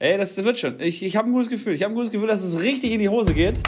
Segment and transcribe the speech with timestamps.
[0.00, 0.78] Ey, das wird schon.
[0.78, 1.72] Ich, ich habe ein gutes Gefühl.
[1.72, 3.60] Ich habe ein gutes Gefühl, dass es richtig in die Hose geht.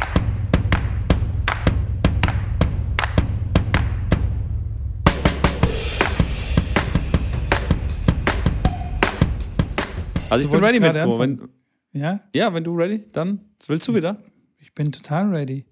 [10.29, 11.19] Also ich bin ready, Mitko.
[11.19, 11.48] Wenn,
[11.93, 12.21] ja?
[12.33, 14.23] Ja, wenn du ready, dann willst du wieder?
[14.59, 15.65] Ich bin total ready.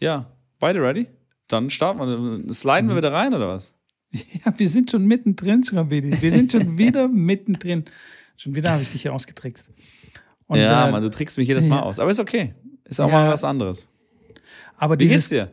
[0.00, 1.06] Ja, beide ready?
[1.46, 2.52] Dann starten wir.
[2.52, 2.88] Sliden mhm.
[2.88, 3.76] wir wieder rein, oder was?
[4.44, 6.20] Ja, wir sind schon mittendrin, Schrabedi.
[6.20, 7.84] Wir sind schon wieder mittendrin.
[8.36, 9.70] Schon wieder habe ich dich hier ausgetrickst.
[10.46, 11.82] Und, ja, äh, Mann, du trickst mich jedes Mal ja.
[11.82, 11.98] aus.
[11.98, 12.54] Aber ist okay.
[12.84, 13.22] Ist auch ja.
[13.22, 13.90] mal was anderes.
[14.76, 15.50] Aber Wie geht's dir?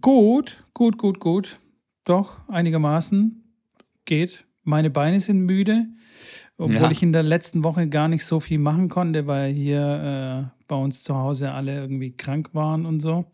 [0.00, 1.58] Gut, gut, gut, gut.
[2.04, 3.42] Doch, einigermaßen
[4.04, 4.44] geht.
[4.62, 5.86] Meine Beine sind müde.
[6.58, 6.90] Obwohl ja.
[6.90, 10.76] ich in der letzten Woche gar nicht so viel machen konnte, weil hier äh, bei
[10.76, 13.26] uns zu Hause alle irgendwie krank waren und so.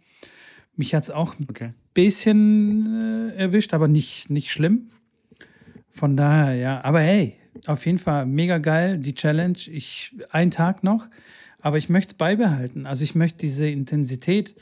[0.75, 1.66] Mich hat es auch okay.
[1.66, 4.89] ein bisschen äh, erwischt, aber nicht, nicht schlimm.
[5.91, 6.84] Von daher, ja.
[6.84, 9.59] Aber hey, auf jeden Fall mega geil, die Challenge.
[9.66, 11.09] Ich, ein Tag noch,
[11.61, 12.87] aber ich möchte es beibehalten.
[12.87, 14.55] Also ich möchte diese Intensität,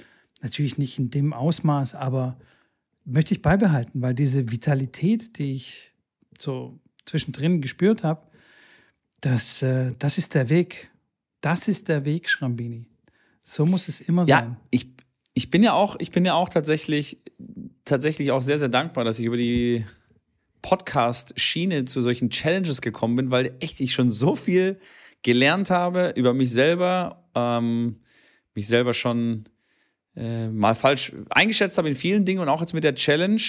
[0.42, 2.38] natürlich nicht in dem Ausmaß, aber
[3.04, 5.92] möchte ich beibehalten, weil diese Vitalität, die ich
[6.38, 8.22] so zwischendrin gespürt habe,
[9.20, 10.90] das, äh, das ist der Weg.
[11.40, 12.86] Das ist der Weg, Schrambini.
[13.44, 14.56] So muss es immer ja, sein.
[14.70, 14.88] Ich,
[15.34, 17.18] ich bin ja auch, ich bin ja auch tatsächlich,
[17.84, 19.84] tatsächlich auch sehr, sehr dankbar, dass ich über die
[20.62, 24.78] Podcast-Schiene zu solchen Challenges gekommen bin, weil echt ich schon so viel
[25.22, 28.00] gelernt habe über mich selber, ähm,
[28.54, 29.44] mich selber schon
[30.16, 33.42] äh, mal falsch eingeschätzt habe in vielen Dingen und auch jetzt mit der Challenge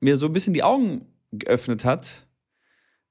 [0.00, 2.26] mir so ein bisschen die Augen geöffnet hat,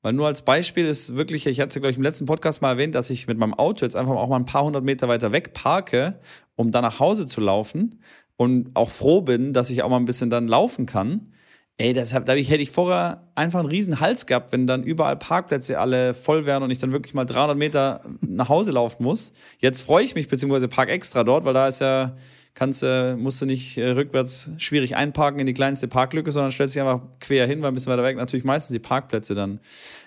[0.01, 2.93] weil nur als Beispiel ist wirklich, ich hatte glaube ich, im letzten Podcast mal erwähnt,
[2.93, 5.53] dass ich mit meinem Auto jetzt einfach auch mal ein paar hundert Meter weiter weg
[5.53, 6.19] parke,
[6.55, 8.01] um dann nach Hause zu laufen.
[8.37, 11.31] Und auch froh bin, dass ich auch mal ein bisschen dann laufen kann.
[11.77, 15.77] Ey, deshalb dadurch hätte ich vorher einfach einen riesen Hals gehabt, wenn dann überall Parkplätze
[15.77, 19.33] alle voll wären und ich dann wirklich mal 300 Meter nach Hause laufen muss.
[19.59, 22.15] Jetzt freue ich mich, beziehungsweise park extra dort, weil da ist ja
[22.55, 26.75] kannst, äh, musst du nicht äh, rückwärts schwierig einparken in die kleinste Parklücke, sondern stellst
[26.75, 29.59] dich einfach quer hin, weil ein bisschen weiter weg natürlich meistens die Parkplätze dann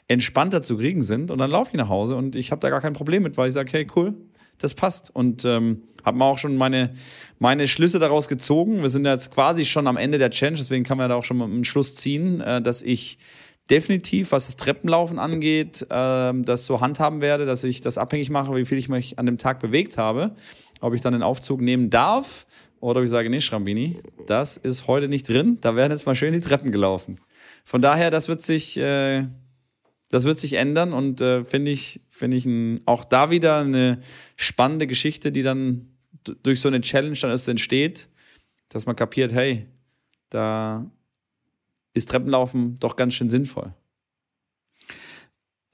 [0.09, 1.31] entspannter zu kriegen sind.
[1.31, 3.49] Und dann laufe ich nach Hause und ich habe da gar kein Problem mit, weil
[3.49, 4.15] ich sage, hey, cool,
[4.59, 5.15] das passt.
[5.15, 6.95] Und ähm, habe mir auch schon meine,
[7.39, 8.83] meine Schlüsse daraus gezogen.
[8.83, 11.37] Wir sind jetzt quasi schon am Ende der Challenge, deswegen kann man da auch schon
[11.37, 13.19] mal einen Schluss ziehen, äh, dass ich
[13.71, 18.55] definitiv, was das Treppenlaufen angeht, äh, das so handhaben werde, dass ich das abhängig mache,
[18.55, 20.33] wie viel ich mich an dem Tag bewegt habe
[20.81, 22.47] ob ich dann den Aufzug nehmen darf
[22.81, 25.59] oder ob ich sage, nee, Schrambini, das ist heute nicht drin.
[25.61, 27.19] Da werden jetzt mal schön die Treppen gelaufen.
[27.65, 29.27] Von daher, das wird sich, äh,
[30.09, 34.01] das wird sich ändern und äh, finde ich, finde ich ein, auch da wieder eine
[34.37, 35.89] spannende Geschichte, die dann
[36.43, 38.09] durch so eine Challenge dann erst entsteht,
[38.69, 39.67] dass man kapiert, hey,
[40.31, 40.91] da
[41.95, 43.75] ist Treppenlaufen doch ganz schön sinnvoll.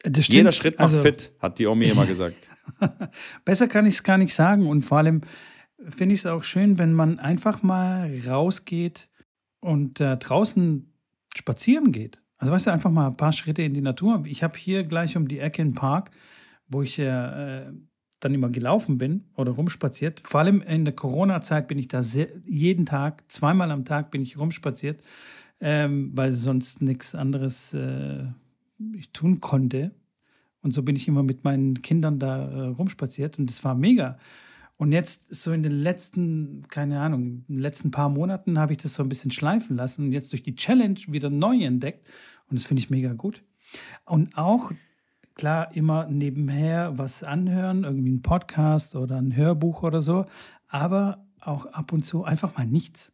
[0.04, 2.36] Jeder Schritt macht also, fit, hat die Omi immer gesagt.
[3.44, 4.66] Besser kann ich es gar nicht sagen.
[4.66, 5.22] Und vor allem
[5.88, 9.08] finde ich es auch schön, wenn man einfach mal rausgeht
[9.60, 10.92] und äh, draußen
[11.34, 12.20] spazieren geht.
[12.44, 14.22] Also weißt du, einfach mal ein paar Schritte in die Natur.
[14.26, 16.10] Ich habe hier gleich um die Ecke einen Park,
[16.68, 17.64] wo ich äh,
[18.20, 20.20] dann immer gelaufen bin oder rumspaziert.
[20.24, 24.20] Vor allem in der Corona-Zeit bin ich da sehr, jeden Tag, zweimal am Tag bin
[24.20, 25.02] ich rumspaziert,
[25.58, 28.26] ähm, weil sonst nichts anderes äh,
[28.94, 29.92] ich tun konnte.
[30.60, 34.18] Und so bin ich immer mit meinen Kindern da äh, rumspaziert und es war mega.
[34.84, 38.76] Und jetzt so in den letzten, keine Ahnung, in den letzten paar Monaten habe ich
[38.76, 42.06] das so ein bisschen schleifen lassen und jetzt durch die Challenge wieder neu entdeckt.
[42.50, 43.42] Und das finde ich mega gut.
[44.04, 44.72] Und auch,
[45.36, 50.26] klar, immer nebenher was anhören, irgendwie ein Podcast oder ein Hörbuch oder so,
[50.68, 53.10] aber auch ab und zu einfach mal nichts.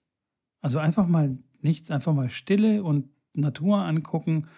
[0.61, 4.49] Also einfach mal nichts, einfach mal Stille und Natur angucken.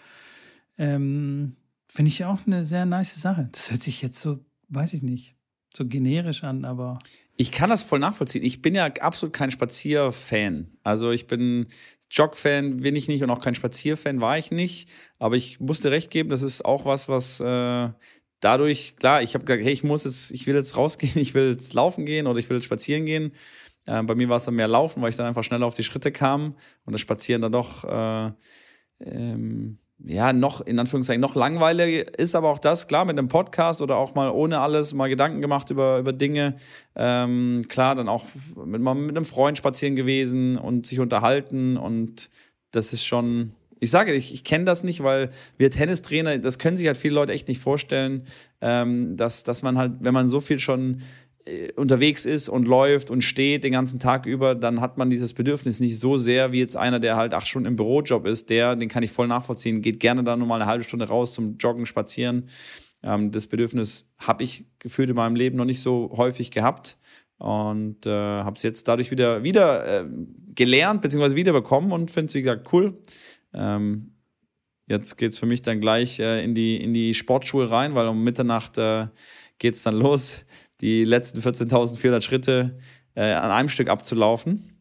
[0.79, 1.57] Ähm,
[1.89, 3.51] Finde ich auch eine sehr nice Sache.
[3.53, 4.39] Das hört sich jetzt so,
[4.71, 5.37] weiß ich nicht,
[5.77, 6.99] so generisch an, aber.
[7.37, 8.45] Ich kann das voll nachvollziehen.
[8.45, 10.71] Ich bin ja absolut kein Spazierfan.
[10.83, 11.67] Also ich bin
[12.11, 14.89] Jog-Fan, bin ich nicht und auch kein Spazierfan war ich nicht.
[15.19, 17.89] Aber ich musste recht geben, das ist auch was, was äh,
[18.41, 21.51] dadurch, klar, ich habe gesagt, hey, ich muss jetzt, ich will jetzt rausgehen, ich will
[21.51, 23.33] jetzt laufen gehen oder ich will jetzt spazieren gehen.
[23.87, 25.85] Äh, bei mir war es dann mehr Laufen, weil ich dann einfach schneller auf die
[25.85, 26.55] Schritte kam
[26.85, 28.33] und das Spazieren dann doch äh,
[29.01, 33.83] ähm, ja, noch, in Anführungszeichen, noch langweiliger ist aber auch das, klar, mit einem Podcast
[33.83, 36.57] oder auch mal ohne alles mal Gedanken gemacht über, über Dinge.
[36.97, 38.25] Ähm, klar, dann auch
[38.65, 42.31] mit, mal mit einem Freund spazieren gewesen und sich unterhalten und
[42.73, 46.77] das ist schon, ich sage, ich, ich kenne das nicht, weil wir Tennistrainer, das können
[46.77, 48.25] sich halt viele Leute echt nicht vorstellen,
[48.61, 51.03] ähm, dass, dass man halt, wenn man so viel schon
[51.77, 55.81] unterwegs ist und läuft und steht den ganzen Tag über, dann hat man dieses Bedürfnis
[55.81, 58.49] nicht so sehr wie jetzt einer, der halt acht Stunden im Bürojob ist.
[58.49, 61.35] Der, den kann ich voll nachvollziehen, geht gerne dann nur mal eine halbe Stunde raus
[61.35, 62.49] zum Joggen, Spazieren.
[63.03, 66.97] Ähm, das Bedürfnis habe ich gefühlt in meinem Leben noch nicht so häufig gehabt
[67.39, 70.09] und äh, habe es jetzt dadurch wieder, wieder äh,
[70.55, 71.35] gelernt bzw.
[71.35, 73.01] wiederbekommen und finde es, wie gesagt, cool.
[73.53, 74.15] Ähm,
[74.87, 78.07] jetzt geht es für mich dann gleich äh, in, die, in die Sportschuhe rein, weil
[78.07, 79.09] um Mitternacht äh,
[79.59, 80.45] geht es dann los,
[80.83, 82.79] die letzten 14.400 Schritte
[83.15, 84.79] äh, an einem Stück abzulaufen.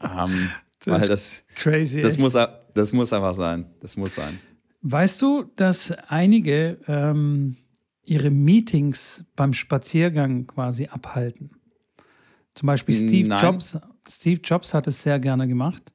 [0.00, 0.50] Ähm,
[0.84, 2.36] das weil das, crazy, das, muss,
[2.74, 3.66] das muss einfach sein.
[3.80, 4.38] Das muss sein.
[4.82, 7.56] Weißt du, dass einige ähm,
[8.04, 11.50] ihre Meetings beim Spaziergang quasi abhalten?
[12.54, 13.42] Zum Beispiel Steve Nein.
[13.42, 13.78] Jobs.
[14.06, 15.94] Steve Jobs hat es sehr gerne gemacht.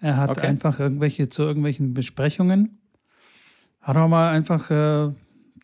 [0.00, 0.46] Er hat okay.
[0.46, 2.78] einfach irgendwelche zu irgendwelchen Besprechungen,
[3.80, 5.12] hat auch mal einfach äh,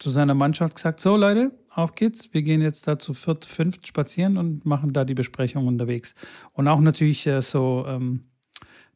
[0.00, 2.32] zu seiner Mannschaft gesagt: So, Leute, auf geht's.
[2.32, 6.14] Wir gehen jetzt da zu viert, fünft spazieren und machen da die Besprechung unterwegs.
[6.52, 8.24] Und auch natürlich äh, so ähm,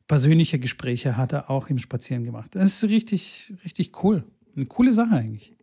[0.07, 2.55] persönliche Gespräche hat er auch im Spazieren gemacht.
[2.55, 4.25] Das ist richtig, richtig cool.
[4.57, 5.55] Eine coole Sache eigentlich.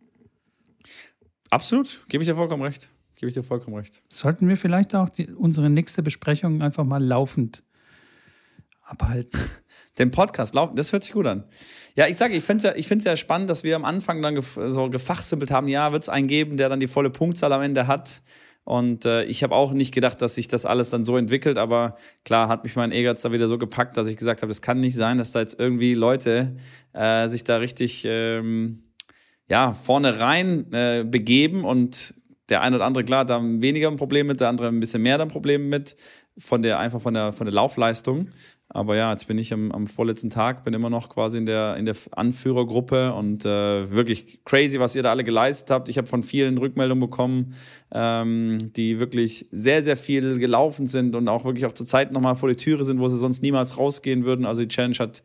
[1.50, 2.90] Absolut, gebe ich dir vollkommen recht.
[3.16, 4.02] Gebe ich dir vollkommen recht.
[4.08, 7.62] Sollten wir vielleicht auch die, unsere nächste Besprechung einfach mal laufend
[8.82, 9.40] abhalten.
[9.98, 11.44] Den Podcast laufen, das hört sich gut an.
[11.94, 14.58] Ja, ich sage, ich finde es ja, ja spannend, dass wir am Anfang dann gef
[14.68, 17.86] so gefachsimpelt haben, ja, wird es einen geben, der dann die volle Punktzahl am Ende
[17.86, 18.22] hat.
[18.64, 21.96] Und äh, ich habe auch nicht gedacht, dass sich das alles dann so entwickelt, aber
[22.24, 24.80] klar hat mich mein Ehrgeiz da wieder so gepackt, dass ich gesagt habe, es kann
[24.80, 26.56] nicht sein, dass da jetzt irgendwie Leute
[26.92, 28.82] äh, sich da richtig ähm,
[29.48, 32.14] ja, vorne rein äh, begeben und
[32.48, 35.20] der eine oder andere, klar, da weniger ein Problem mit, der andere ein bisschen mehr
[35.20, 35.96] ein Problem mit,
[36.38, 38.28] von der, einfach von der, von der Laufleistung.
[38.76, 41.76] Aber ja, jetzt bin ich am, am vorletzten Tag, bin immer noch quasi in der,
[41.78, 45.88] in der Anführergruppe und äh, wirklich crazy, was ihr da alle geleistet habt.
[45.88, 47.54] Ich habe von vielen Rückmeldungen bekommen,
[47.90, 52.34] ähm, die wirklich sehr, sehr viel gelaufen sind und auch wirklich auch zur Zeit nochmal
[52.34, 54.44] vor die Türe sind, wo sie sonst niemals rausgehen würden.
[54.44, 55.22] Also die Challenge hat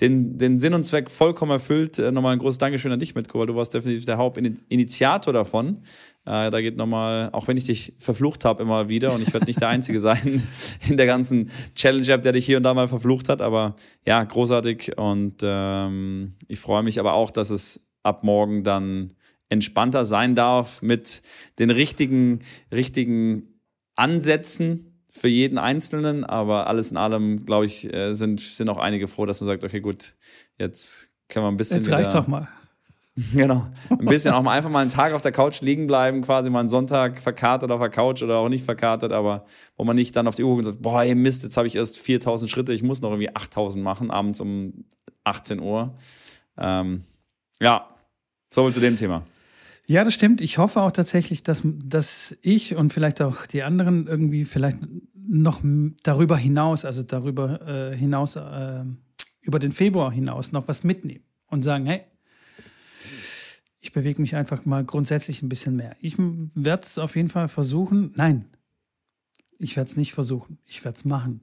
[0.00, 1.98] den, den Sinn und Zweck vollkommen erfüllt.
[1.98, 5.78] Äh, nochmal ein großes Dankeschön an dich, Mitko, weil du warst definitiv der Hauptinitiator davon.
[6.26, 9.46] Äh, da geht nochmal, auch wenn ich dich verflucht habe immer wieder und ich werde
[9.46, 10.42] nicht der Einzige sein
[10.88, 13.74] in der ganzen Challenge-App, der dich hier und da mal verflucht hat, aber
[14.06, 19.14] ja, großartig und ähm, ich freue mich aber auch, dass es ab morgen dann
[19.48, 21.22] entspannter sein darf mit
[21.58, 22.40] den richtigen,
[22.70, 23.60] richtigen
[23.96, 29.08] Ansätzen, für jeden Einzelnen, aber alles in allem, glaube ich, äh, sind, sind auch einige
[29.08, 30.14] froh, dass man sagt, okay, gut,
[30.58, 31.78] jetzt können wir ein bisschen.
[31.78, 32.48] Jetzt reicht doch mal.
[33.34, 33.66] Genau.
[33.90, 36.60] Ein bisschen auch mal einfach mal einen Tag auf der Couch liegen bleiben, quasi mal
[36.60, 39.44] einen Sonntag verkatert auf der Couch oder auch nicht verkatert, aber
[39.76, 41.76] wo man nicht dann auf die Uhr und sagt, boah, ey Mist, jetzt habe ich
[41.76, 44.84] erst 4000 Schritte, ich muss noch irgendwie 8000 machen, abends um
[45.24, 45.94] 18 Uhr.
[46.56, 47.02] Ähm,
[47.60, 47.88] ja,
[48.48, 49.26] so viel zu dem Thema.
[49.86, 50.40] Ja, das stimmt.
[50.40, 54.78] Ich hoffe auch tatsächlich, dass, dass ich und vielleicht auch die anderen irgendwie vielleicht
[55.14, 55.60] noch
[56.02, 58.84] darüber hinaus, also darüber äh, hinaus, äh,
[59.42, 62.04] über den Februar hinaus noch was mitnehmen und sagen, hey,
[63.80, 65.96] ich bewege mich einfach mal grundsätzlich ein bisschen mehr.
[66.00, 68.12] Ich werde es auf jeden Fall versuchen.
[68.14, 68.44] Nein,
[69.58, 70.58] ich werde es nicht versuchen.
[70.66, 71.40] Ich werde es machen.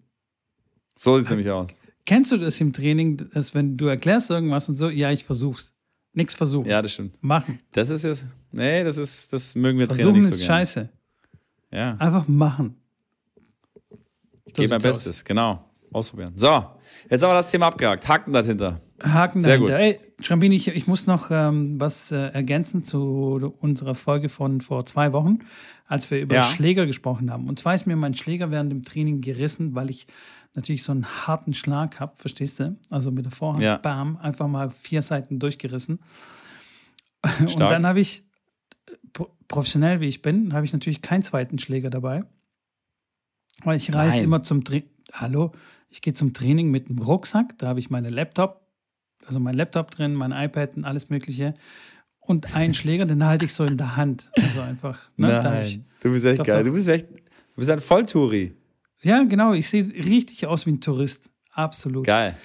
[0.95, 1.81] So sieht es nämlich aus.
[2.05, 5.73] Kennst du das im Training, dass wenn du erklärst irgendwas und so, ja, ich versuch's.
[6.13, 6.67] Nichts versuchen.
[6.67, 7.21] Ja, das stimmt.
[7.21, 7.59] Machen.
[7.73, 10.45] Das ist jetzt, nee, das ist, das mögen wir Trainer nicht so ist gerne.
[10.45, 10.89] scheiße.
[11.71, 11.91] Ja.
[11.97, 12.75] Einfach machen.
[14.45, 15.25] Ich gebe mein Bestes, aus.
[15.25, 15.63] genau.
[15.91, 16.33] Ausprobieren.
[16.35, 16.47] So,
[17.09, 18.07] jetzt haben wir das Thema abgehakt.
[18.07, 18.81] Haken dahinter.
[19.01, 19.73] Haken Sehr dahinter.
[19.73, 19.81] Gut.
[19.81, 24.85] Ey, Schrambini, ich, ich muss noch ähm, was äh, ergänzen zu unserer Folge von vor
[24.85, 25.39] zwei Wochen,
[25.85, 26.43] als wir über ja.
[26.43, 27.47] Schläger gesprochen haben.
[27.47, 30.07] Und zwar ist mir mein Schläger während dem Training gerissen, weil ich
[30.55, 32.75] natürlich so einen harten Schlag habe, verstehst du?
[32.89, 33.77] Also mit der Vorhand, ja.
[33.77, 35.99] bam, einfach mal vier Seiten durchgerissen.
[37.23, 37.51] Stark.
[37.51, 38.23] Und dann habe ich,
[39.47, 42.23] professionell wie ich bin, habe ich natürlich keinen zweiten Schläger dabei.
[43.63, 44.89] Weil ich reise immer zum Training.
[45.13, 45.51] Hallo,
[45.89, 48.66] ich gehe zum Training mit einem Rucksack, da habe ich meine Laptop,
[49.27, 51.53] also mein Laptop drin, mein iPad und alles Mögliche.
[52.19, 54.31] Und einen Schläger, den halte ich so in der Hand.
[54.35, 54.99] Also einfach.
[55.17, 56.63] Ne, Nein, du bist echt doch, geil.
[56.63, 58.53] Du bist echt, du bist ein Volltouri.
[59.01, 59.53] Ja, genau.
[59.53, 61.29] Ich sehe richtig aus wie ein Tourist.
[61.51, 62.05] Absolut.
[62.05, 62.35] Geil.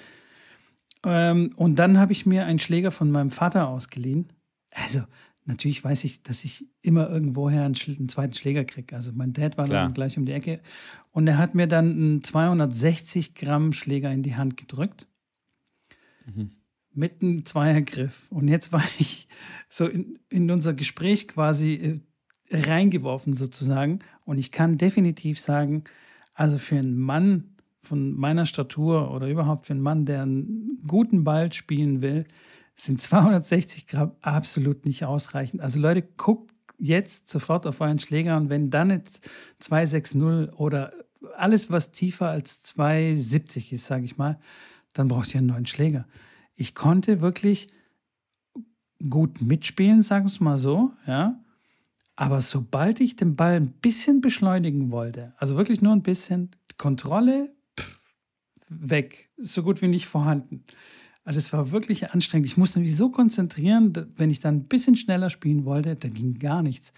[1.05, 4.27] Ähm, und dann habe ich mir einen Schläger von meinem Vater ausgeliehen.
[4.71, 5.03] Also,
[5.45, 8.95] natürlich weiß ich, dass ich immer irgendwoher einen, einen zweiten Schläger kriege.
[8.95, 9.83] Also, mein Dad war Klar.
[9.83, 10.61] dann gleich um die Ecke.
[11.11, 15.07] Und er hat mir dann einen 260 Gramm Schläger in die Hand gedrückt.
[16.25, 16.51] Mhm.
[16.93, 18.27] Mit einem Zweiergriff.
[18.29, 19.27] Und jetzt war ich
[19.67, 21.99] so in, in unser Gespräch quasi äh,
[22.55, 23.99] reingeworfen, sozusagen.
[24.25, 25.83] Und ich kann definitiv sagen,
[26.33, 31.23] also für einen Mann von meiner Statur oder überhaupt für einen Mann, der einen guten
[31.23, 32.25] Ball spielen will,
[32.75, 35.61] sind 260 Gramm absolut nicht ausreichend.
[35.61, 40.21] Also Leute, guckt jetzt sofort auf euren Schläger und wenn dann jetzt 260
[40.57, 40.93] oder
[41.37, 44.39] alles, was tiefer als 270 ist, sage ich mal,
[44.93, 46.05] dann braucht ihr einen neuen Schläger.
[46.55, 47.67] Ich konnte wirklich
[49.09, 51.39] gut mitspielen, sagen wir es mal so, ja.
[52.15, 57.53] Aber sobald ich den Ball ein bisschen beschleunigen wollte, also wirklich nur ein bisschen, Kontrolle
[57.79, 57.99] pff,
[58.69, 60.63] weg, so gut wie nicht vorhanden.
[61.23, 62.47] Also es war wirklich anstrengend.
[62.47, 66.37] Ich musste mich so konzentrieren, wenn ich dann ein bisschen schneller spielen wollte, da ging
[66.37, 66.93] gar nichts.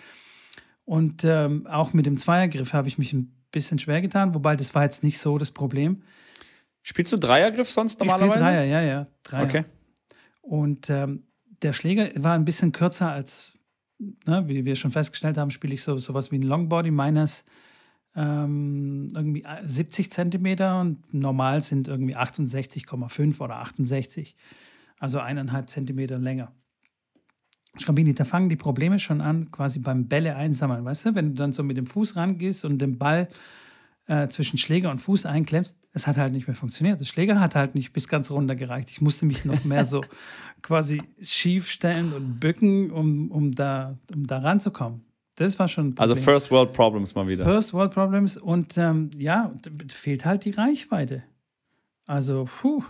[0.83, 4.75] Und ähm, auch mit dem Zweiergriff habe ich mich ein bisschen schwer getan, wobei das
[4.75, 6.01] war jetzt nicht so das Problem.
[6.87, 8.35] Spielst du Dreiergriff sonst normalerweise?
[8.35, 9.07] Ich Dreier, ja, ja.
[9.23, 9.43] Dreier.
[9.43, 9.65] Okay.
[10.41, 11.23] Und ähm,
[11.63, 13.57] der Schläger war ein bisschen kürzer als,
[13.97, 16.91] ne, wie wir schon festgestellt haben, spiele ich so sowas wie ein Longbody.
[16.91, 17.43] Meines
[18.15, 24.35] ähm, irgendwie 70 Zentimeter und normal sind irgendwie 68,5 oder 68.
[24.99, 26.53] Also eineinhalb Zentimeter länger.
[27.77, 30.85] Schrambini, da fangen die Probleme schon an, quasi beim Bälle einsammeln.
[30.85, 33.27] Weißt du, wenn du dann so mit dem Fuß rangehst und den Ball
[34.07, 36.99] äh, zwischen Schläger und Fuß einklemmst, es hat halt nicht mehr funktioniert.
[36.99, 38.89] Der Schläger hat halt nicht bis ganz runter gereicht.
[38.89, 40.01] Ich musste mich noch mehr so
[40.61, 45.05] quasi schief stellen und bücken, um, um, da, um da ranzukommen.
[45.35, 45.97] Das war schon.
[45.97, 47.43] Also First World Problems mal wieder.
[47.43, 49.53] First World Problems und ähm, ja,
[49.89, 51.23] fehlt halt die Reichweite.
[52.05, 52.83] Also, puh.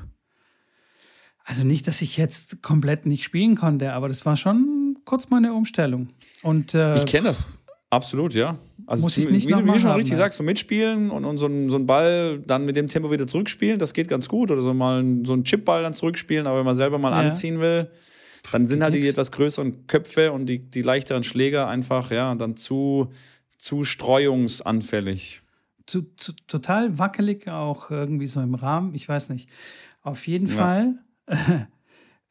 [1.43, 5.37] Also nicht, dass ich jetzt komplett nicht spielen konnte, aber das war schon kurz mal
[5.37, 6.09] eine Umstellung.
[6.41, 7.47] Und, äh, ich kenne das.
[7.95, 8.57] Absolut, ja.
[8.87, 10.17] Also Muss ich nicht wie, du, wie du schon haben, richtig ja.
[10.17, 13.25] sagst, so mitspielen und, und so, einen, so einen Ball dann mit dem Tempo wieder
[13.25, 14.51] zurückspielen, das geht ganz gut.
[14.51, 17.19] Oder so mal einen, so einen Chipball dann zurückspielen, aber wenn man selber mal Ja.
[17.27, 17.89] anziehen will,
[18.51, 22.55] dann sind halt die etwas größeren Köpfe und die, die leichteren Schläger einfach, ja, dann
[22.55, 23.09] zu,
[23.57, 25.41] zu streuungsanfällig.
[25.87, 28.93] zu, zu, total wackelig, auch irgendwie so im Rahmen.
[28.93, 29.49] Ich weiß nicht.
[30.03, 30.53] Auf jeden Ja.
[30.53, 30.95] Fall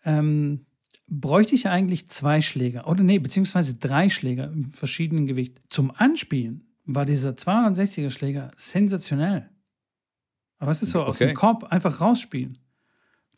[0.05, 0.67] ähm,
[1.07, 2.89] bräuchte ich eigentlich zwei Schläger.
[2.89, 5.59] Oder nee, beziehungsweise drei Schläger im verschiedenen Gewicht.
[5.69, 9.49] Zum Anspielen war dieser 260er Schläger sensationell.
[10.59, 11.29] Aber es ist so aus Okay.
[11.29, 12.59] dem Korb einfach rausspielen.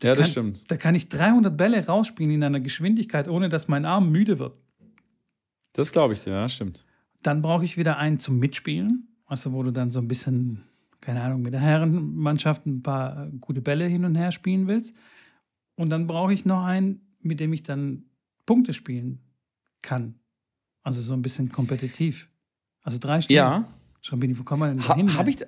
[0.02, 0.70] Ja, das kann, stimmt.
[0.70, 4.56] Da kann ich 300 Bälle rausspielen in einer Geschwindigkeit, ohne dass mein Arm müde wird.
[5.73, 6.85] Das glaube ich dir, ja, stimmt.
[7.23, 10.62] Dann brauche ich wieder einen zum Mitspielen, also wo du dann so ein bisschen,
[11.00, 14.94] keine Ahnung, mit der Herrenmannschaft ein paar gute Bälle hin und her spielen willst.
[15.76, 18.04] Und dann brauche ich noch einen, mit dem ich dann
[18.47, 19.21] Punkte spielen
[19.83, 20.14] kann.
[20.83, 22.28] Also so ein bisschen kompetitiv.
[22.83, 23.35] Also drei Stück.
[23.35, 23.64] Ja.
[24.02, 25.16] Schrambini, wo kommen wir denn da Ha, hin?
[25.16, 25.38] Habe ich,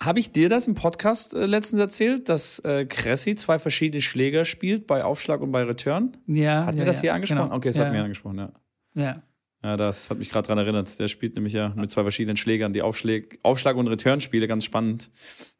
[0.00, 4.44] hab ich dir das im Podcast äh, letztens erzählt, dass äh, Cressy zwei verschiedene Schläger
[4.44, 6.16] spielt, bei Aufschlag und bei Return?
[6.26, 7.42] ja, Hat ja, mir das ja, hier angesprochen?
[7.44, 7.56] genau.
[7.56, 8.52] Okay, es ja, hat mir angesprochen, ja.
[8.94, 9.22] Ja.
[9.62, 10.98] Ja, das hat mich gerade daran erinnert.
[10.98, 15.10] Der spielt nämlich ja mit zwei verschiedenen Schlägern die Aufschläg, Aufschlag- und Return-Spiele, ganz spannend.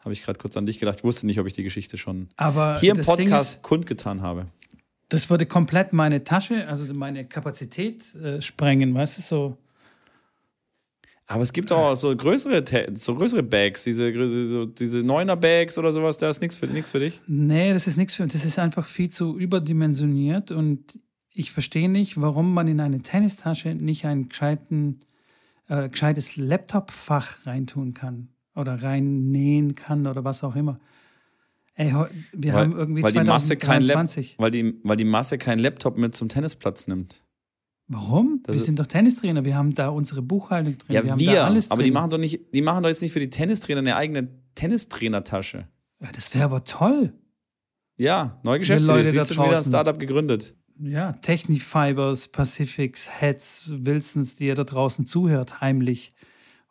[0.00, 0.99] Habe ich gerade kurz an dich gedacht.
[0.99, 4.49] Ich wusste nicht, ob ich die Geschichte schon Aber hier im Podcast Ist, kundgetan habe.
[5.14, 9.59] Das würde komplett meine Tasche, also meine Kapazität äh, sprengen, weißt du, so.
[11.26, 14.12] Aber es gibt auch so größere, so größere Bags, diese,
[14.44, 17.21] so, diese Neuner-Bags oder sowas, da ist nichts für, für dich.
[17.26, 20.99] Nee, das ist nichts für Das ist einfach viel zu überdimensioniert und
[21.30, 25.00] ich verstehe nicht, warum man in eine Tennistasche nicht ein gescheiten,
[25.68, 30.78] äh, gescheites Laptop-Fach reintun kann oder reinnähen kann oder was auch immer.
[31.76, 31.93] Ey,
[32.33, 34.37] wir Weil- haben irgendwie weil die Masse kein Lap- 2023.
[34.38, 37.25] Weil die, weil die Masse keinen Laptop mit zum Tennisplatz nimmt.
[37.88, 38.40] Warum?
[38.45, 41.45] Das wir sind doch Tennistrainer, wir haben da unsere Buchhaltung drin, Ja, wir wir.
[41.45, 41.73] alles drin.
[41.73, 44.28] aber die machen doch nicht, die machen doch jetzt nicht für die Tennistrainer eine eigene
[44.54, 45.69] Tennistrainertasche.
[46.00, 47.12] ja, das wäre aber toll.
[47.97, 49.02] Ja, neue Geschäftsidee.
[49.02, 49.64] da Siehst du schon wieder ein.
[49.64, 50.54] Startup gegründet.
[50.81, 56.12] Ja, Technifibers, Pacifics, Heads, Wilsons, die ihr da draußen zuhört, heimlich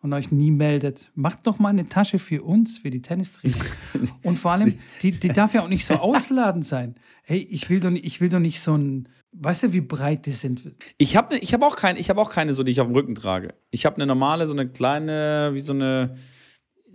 [0.03, 1.11] und euch nie meldet.
[1.15, 3.55] Macht doch mal eine Tasche für uns, für die Tennistrainer.
[4.23, 6.95] und vor allem, die, die darf ja auch nicht so ausladend sein.
[7.23, 10.25] Hey, ich will doch nicht, ich will doch nicht so ein, weißt du, wie breit
[10.25, 10.75] die sind?
[10.97, 12.95] Ich habe ich hab auch, kein, ich hab auch keine, so die ich auf dem
[12.95, 13.53] Rücken trage.
[13.71, 16.15] Ich habe eine normale, so eine kleine, wie so eine,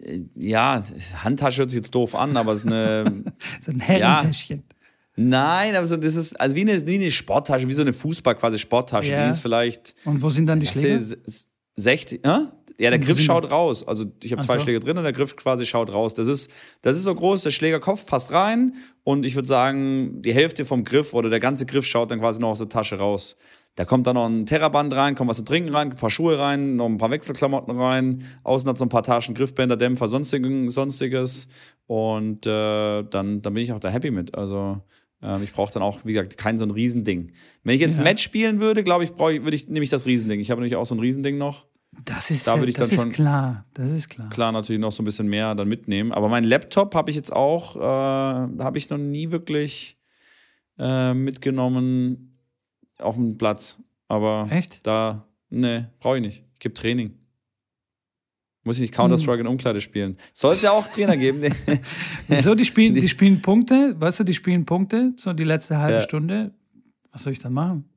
[0.03, 0.83] äh, ja,
[1.25, 3.25] Handtasche hört sich jetzt doof an, aber es ist eine,
[3.61, 4.65] So ein Herrentäschchen.
[5.17, 8.35] nein, aber so, das ist also wie eine, wie eine Sporttasche, wie so eine Fußball
[8.35, 9.13] quasi Sporttasche.
[9.13, 9.25] Ja.
[9.25, 10.99] Die ist vielleicht Und wo sind dann die ja, Schläger?
[11.01, 11.47] se- se-
[11.77, 12.39] 60, äh?
[12.79, 13.87] Ja, der Griff schaut raus.
[13.87, 14.63] Also ich habe zwei so.
[14.65, 16.15] Schläger drin und der Griff quasi schaut raus.
[16.15, 16.51] Das ist,
[16.83, 20.85] das ist so groß, der Schlägerkopf passt rein und ich würde sagen, die Hälfte vom
[20.85, 23.37] Griff oder der ganze Griff schaut dann quasi noch aus der Tasche raus.
[23.75, 26.39] Da kommt dann noch ein Terraband rein, kommt was zum Trinken rein, ein paar Schuhe
[26.39, 30.69] rein, noch ein paar Wechselklamotten rein, außen hat so ein paar Taschen, Griffbänder, Dämpfer, sonstigen,
[30.69, 31.49] sonstiges.
[31.87, 34.35] Und äh, dann, dann bin ich auch da happy mit.
[34.35, 34.83] Also
[35.23, 37.33] ähm, ich brauche dann auch, wie gesagt, kein so ein Riesending.
[37.63, 38.05] Wenn ich jetzt Ja.
[38.05, 40.41] Match spielen würde, glaube ich, brauche ich, würde ich, nehme ich das Riesending.
[40.41, 41.67] Ich habe nämlich auch so ein Riesending noch.
[42.05, 43.65] Das ist, da würde ich das dann ist schon- klar.
[43.75, 44.29] Das ist klar.
[44.31, 46.13] Klar, natürlich noch so ein bisschen mehr dann mitnehmen.
[46.13, 47.81] Aber meinen Laptop habe ich jetzt auch, äh,
[48.63, 49.99] habe ich noch nie wirklich
[50.79, 52.39] äh, mitgenommen
[52.99, 53.83] auf dem Platz.
[54.07, 54.87] Aber Echt?
[54.87, 56.45] da, ne, brauche ich nicht.
[56.55, 57.15] Ich gebe Training.
[58.65, 60.17] Muss ich nicht Counter-Strike in Umkleide spielen.
[60.33, 61.41] Soll es ja auch Trainer geben.
[62.29, 62.55] Wieso?
[62.55, 66.03] Die spielen, die spielen Punkte, weißt du, die spielen Punkte, so die letzte halbe Ja.
[66.03, 66.55] Stunde.
[67.13, 67.89] Was soll ich dann machen?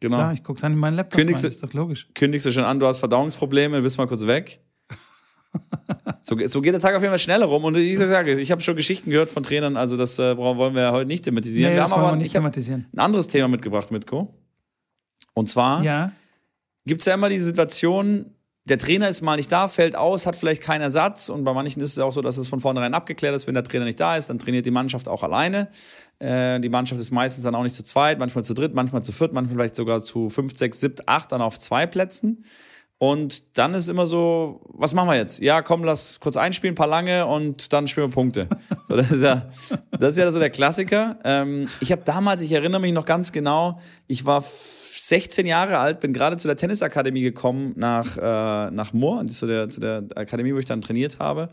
[0.00, 0.16] Genau.
[0.18, 2.08] Klar, ich gucke dann in meinen Laptop Kündigst rein, du- ist doch logisch.
[2.14, 4.60] Kündigst du schon an, du hast Verdauungsprobleme, bist mal kurz weg.
[6.26, 7.64] So, so geht der Tag auf jeden Fall schneller rum.
[7.64, 10.90] Und ich sage, ich habe schon Geschichten gehört von Trainern, also das äh, wollen wir
[10.90, 11.70] heute nicht thematisieren.
[11.70, 12.86] Nee, wir das haben wollen aber nicht thematisieren.
[12.92, 14.34] ein anderes Thema mitgebracht, Mitko.
[15.34, 16.12] Und zwar Ja,
[16.86, 18.33] gibt es ja immer die Situation,
[18.66, 21.28] der Trainer ist mal nicht da, fällt aus, hat vielleicht keinen Ersatz.
[21.28, 23.64] Und bei manchen ist es auch so, dass es von vornherein abgeklärt ist, wenn der
[23.64, 25.68] Trainer nicht da ist, dann trainiert die Mannschaft auch alleine.
[26.18, 29.12] Äh, die Mannschaft ist meistens dann auch nicht zu zweit, manchmal zu dritt, manchmal zu
[29.12, 32.44] viert, manchmal vielleicht sogar zu fünf, sechs, sieben, acht, dann auf zwei Plätzen.
[32.96, 35.40] Und dann ist immer so, was machen wir jetzt?
[35.40, 38.48] Ja, komm, lass kurz einspielen, ein paar lange und dann spielen wir Punkte.
[38.88, 39.50] So, das, ist ja,
[39.90, 41.18] das ist ja so der Klassiker.
[41.24, 44.42] Ähm, ich habe damals, ich erinnere mich noch ganz genau, ich war
[44.94, 49.68] 16 Jahre alt, bin gerade zu der Tennisakademie gekommen nach, äh, nach Moor, zu der,
[49.68, 51.50] zu der Akademie, wo ich dann trainiert habe.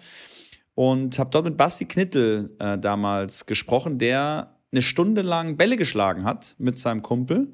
[0.75, 6.23] Und habe dort mit Basti Knittel äh, damals gesprochen, der eine Stunde lang Bälle geschlagen
[6.23, 7.51] hat mit seinem Kumpel.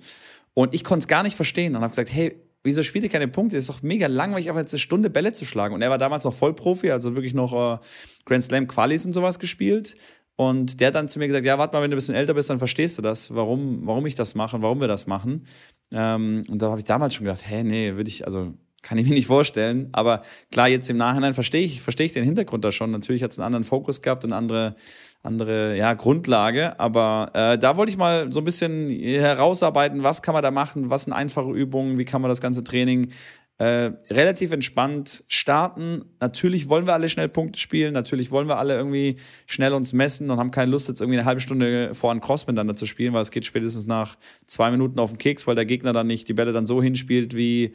[0.54, 3.28] Und ich konnte es gar nicht verstehen und habe gesagt, hey, wieso spielt ihr keine
[3.28, 3.58] Punkte?
[3.58, 5.74] Ist doch mega langweilig, einfach jetzt eine Stunde Bälle zu schlagen.
[5.74, 7.78] Und er war damals noch Vollprofi, also wirklich noch äh,
[8.26, 9.96] Grand Slam Qualis und sowas gespielt.
[10.36, 12.36] Und der hat dann zu mir gesagt, ja, warte mal, wenn du ein bisschen älter
[12.36, 15.48] bist, dann verstehst du das, warum, warum ich das mache und warum wir das machen.
[15.92, 19.08] Ähm, und da habe ich damals schon gedacht, hä, nee, würde ich, also kann ich
[19.10, 19.90] mir nicht vorstellen.
[19.92, 22.92] Aber klar, jetzt im Nachhinein verstehe ich, verstehe ich den Hintergrund da schon.
[22.92, 24.76] Natürlich hat es einen anderen Fokus gehabt und andere,
[25.24, 26.80] andere ja, Grundlage.
[26.80, 30.90] Aber äh, da wollte ich mal so ein bisschen herausarbeiten, was kann man da machen,
[30.90, 33.12] was sind einfache Übungen, wie kann man das ganze Training
[33.60, 36.06] äh, relativ entspannt starten.
[36.20, 39.16] Natürlich wollen wir alle schnell Punkte spielen, natürlich wollen wir alle irgendwie
[39.48, 42.46] schnell uns messen und haben keine Lust, jetzt irgendwie eine halbe Stunde vor einem Cross
[42.46, 45.66] miteinander zu spielen, weil es geht spätestens nach zwei Minuten auf den Keks, weil der
[45.66, 47.74] Gegner dann nicht die Bälle dann so hinspielt, wie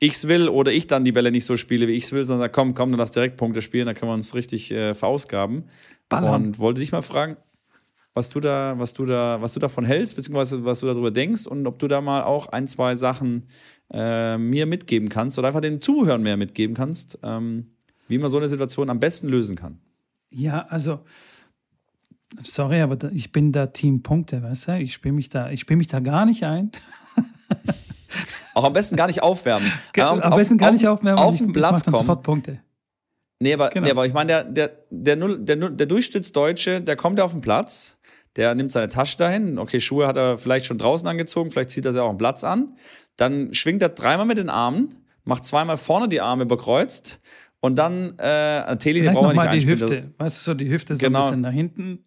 [0.00, 2.74] ich's will, oder ich dann die Bälle nicht so spiele, wie ich's will, sondern komm,
[2.74, 5.64] komm, dann lass direkt Punkte spielen, dann können wir uns richtig äh, verausgaben.
[6.08, 6.46] Ballern.
[6.46, 7.36] Und wollte dich mal fragen,
[8.14, 11.46] was du da, was du da, was du davon hältst, beziehungsweise was du darüber denkst
[11.46, 13.46] und ob du da mal auch ein, zwei Sachen
[13.92, 17.68] äh, mir mitgeben kannst oder einfach den Zuhörern mehr mitgeben kannst, ähm,
[18.08, 19.78] wie man so eine Situation am besten lösen kann.
[20.30, 21.00] ja, also
[22.42, 24.78] sorry, aber da, ich bin da Team Punkte, weißt du?
[24.78, 26.70] Ich spiele mich da, ich spiele mich da gar nicht ein.
[28.54, 29.70] Auch am besten gar nicht aufwärmen.
[29.98, 31.18] Am Ähm, besten gar nicht aufwärmen.
[31.22, 31.96] Auf ich, den Platz kommen.
[31.96, 32.60] sofort Punkte.
[33.40, 33.84] Nee, aber, Genau.
[33.86, 37.32] nee, aber ich meine, der, der, der, Null, der, der Durchschnittsdeutsche, der kommt ja auf
[37.32, 37.98] den Platz,
[38.36, 39.58] der nimmt seine Tasche dahin.
[39.58, 42.44] Okay, Schuhe hat er vielleicht schon draußen angezogen, vielleicht zieht er sie auch am Platz
[42.44, 42.76] an.
[43.16, 47.20] Dann schwingt er dreimal mit den Armen, macht zweimal vorne die Arme überkreuzt
[47.60, 49.80] und dann, äh, T-Linie brauchen wir nicht die einspielen.
[49.80, 50.14] Hüfte.
[50.18, 51.18] Weißt du, so die Hüfte so Genau.
[51.20, 52.02] ein bisschen nach hinten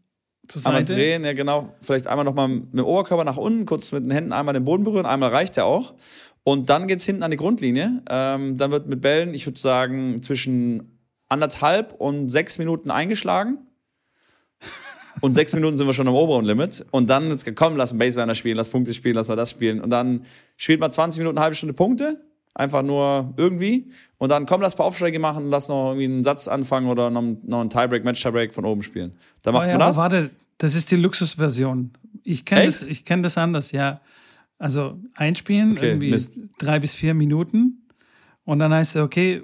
[0.47, 0.95] zur Einmal Seite.
[0.95, 1.73] drehen, ja genau.
[1.79, 4.83] Vielleicht einmal nochmal mit dem Oberkörper nach unten, kurz mit den Händen einmal den Boden
[4.83, 5.93] berühren, einmal reicht ja auch.
[6.43, 8.03] Und dann geht's hinten an die Grundlinie.
[8.09, 13.57] Ähm, dann wird mit Bällen, ich würde sagen, zwischen anderthalb und sechs Minuten eingeschlagen.
[15.21, 16.85] Und sechs Minuten sind wir schon am oberen Limit.
[16.91, 19.81] Und dann, jetzt, komm, lass einen Baseliner spielen, lass Punkte spielen, lass mal das spielen.
[19.81, 20.25] Und dann
[20.57, 22.21] spielt man 20 Minuten, eine halbe Stunde Punkte.
[22.53, 23.91] Einfach nur irgendwie.
[24.17, 27.09] Und dann, komm, lass ein paar Aufschläge machen, lass noch irgendwie einen Satz anfangen oder
[27.09, 29.13] noch, noch einen Tiebreak, Match-Tiebreak von oben spielen.
[29.41, 29.97] Da macht Oh ja, man das.
[29.97, 31.91] Warte, das ist die Luxusversion.
[32.23, 33.99] Ich kenne das, ich kenn das anders, ja.
[34.57, 36.37] Also einspielen, Okay, irgendwie Mist.
[36.57, 37.87] drei bis vier Minuten.
[38.45, 39.43] Und dann heißt es, okay,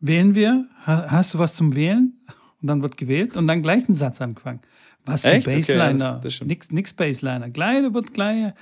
[0.00, 0.66] wählen wir?
[0.86, 2.14] Ha, hast du was zum Wählen?
[2.60, 4.60] Und dann wird gewählt und dann gleich ein Satz angefangen.
[5.04, 5.46] Was für Echt?
[5.46, 6.12] Okay, Baseliner?
[6.14, 6.48] das- das stimmt.
[6.50, 7.50] nix, nix Baseliner.
[7.50, 8.52] Gleich wird gleich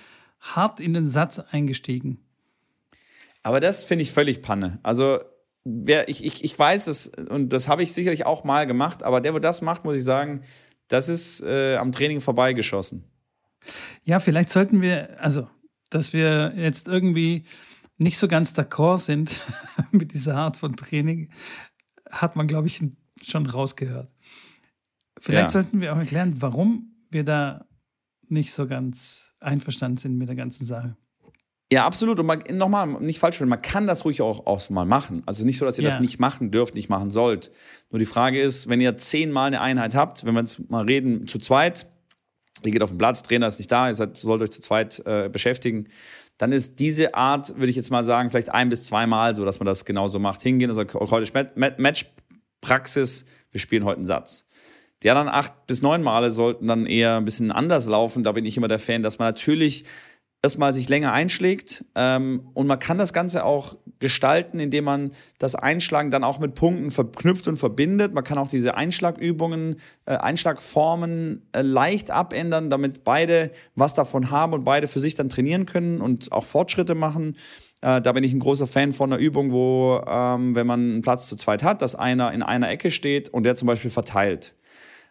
[0.41, 2.19] hart in den Satz eingestiegen.
[3.43, 4.79] Aber das finde ich völlig Panne.
[4.83, 5.21] Also,
[5.65, 9.21] wer, ich, ich, ich weiß es, und das habe ich sicherlich auch mal gemacht, aber
[9.21, 10.43] der, wo das macht, muss ich sagen,
[10.89, 13.05] das ist äh, am Training vorbeigeschossen.
[14.05, 15.49] Ja, vielleicht sollten wir, also,
[15.91, 17.45] dass wir jetzt irgendwie
[17.99, 19.41] nicht so ganz d'accord sind
[19.91, 21.31] mit dieser Art von Training,
[22.11, 22.83] hat man, glaube ich,
[23.23, 24.11] schon rausgehört.
[25.21, 25.51] Vielleicht Ja.
[25.51, 27.67] sollten wir auch erklären, warum wir da
[28.29, 30.97] nicht so ganz einverstanden sind mit der ganzen Sache.
[31.73, 32.21] Ja, absolut.
[32.21, 35.23] Und nochmal, nicht falsch verstehen, man kann das ruhig auch, auch mal machen.
[35.27, 35.91] Also nicht so, dass ihr Ja.
[35.91, 37.51] das nicht machen dürft, nicht machen sollt.
[37.91, 41.27] Nur die Frage ist, wenn ihr zehnmal eine Einheit habt, wenn wir jetzt mal reden,
[41.27, 41.89] zu zweit,
[42.65, 45.03] ihr geht auf den Platz, Trainer ist nicht da, ihr seid, sollt euch zu zweit
[45.07, 45.89] äh, beschäftigen,
[46.39, 49.59] dann ist diese Art, würde ich jetzt mal sagen, vielleicht ein bis zweimal so, dass
[49.59, 50.43] man das genauso macht.
[50.43, 51.35] Hingehen und sagt, heute ist
[52.67, 54.47] Matchpraxis, wir spielen heute einen Satz.
[55.03, 58.25] Die anderen acht bis neun Male sollten dann eher ein bisschen anders laufen.
[58.25, 59.85] Da bin ich immer der Fan, dass man natürlich
[60.43, 61.85] erstmal sich länger einschlägt.
[61.95, 66.55] Ähm, und man kann das Ganze auch gestalten, indem man das Einschlagen dann auch mit
[66.55, 68.15] Punkten verknüpft und verbindet.
[68.15, 74.53] Man kann auch diese Einschlagübungen, äh, Einschlagformen äh, leicht abändern, damit beide was davon haben
[74.53, 77.37] und beide für sich dann trainieren können und auch Fortschritte machen.
[77.83, 81.03] Äh, da bin ich ein großer Fan von einer Übung, wo, ähm, wenn man einen
[81.03, 84.55] Platz zu zweit hat, dass einer in einer Ecke steht und der zum Beispiel verteilt.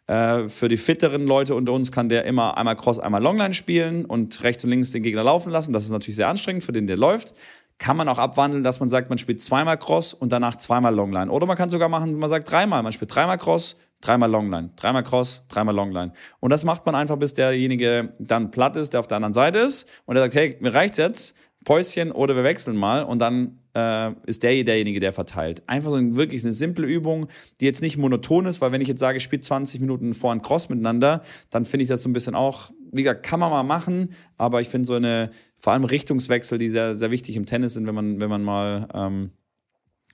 [0.07, 4.05] Äh, für die fitteren Leute unter uns kann der immer einmal Cross, einmal Longline spielen
[4.05, 5.73] und rechts und links den Gegner laufen lassen.
[5.73, 7.33] Das ist natürlich sehr anstrengend für den, der läuft.
[7.77, 11.29] Kann man auch abwandeln, dass man sagt, man spielt zweimal Cross und danach zweimal Longline.
[11.29, 12.83] Oder man kann sogar machen, man sagt dreimal.
[12.83, 16.13] Man spielt dreimal Cross, dreimal Longline, dreimal Cross, dreimal Longline.
[16.39, 19.59] Und das macht man einfach, bis derjenige dann platt ist, der auf der anderen Seite
[19.59, 23.59] ist und er sagt, hey, mir reicht's jetzt, Päuschen oder wir wechseln mal und dann
[23.75, 25.63] äh, ist der derjenige, der verteilt.
[25.67, 27.27] Einfach so ein, wirklich eine simple Übung,
[27.59, 30.31] die jetzt nicht monoton ist, weil wenn ich jetzt sage, ich spiele 20 Minuten vor
[30.31, 33.51] und Cross miteinander, dann finde ich das so ein bisschen auch, wie gesagt, kann man
[33.51, 37.45] mal machen, aber ich finde so eine, vor allem Richtungswechsel, die sehr, sehr wichtig im
[37.45, 39.31] Tennis sind, wenn man, wenn man mal ähm,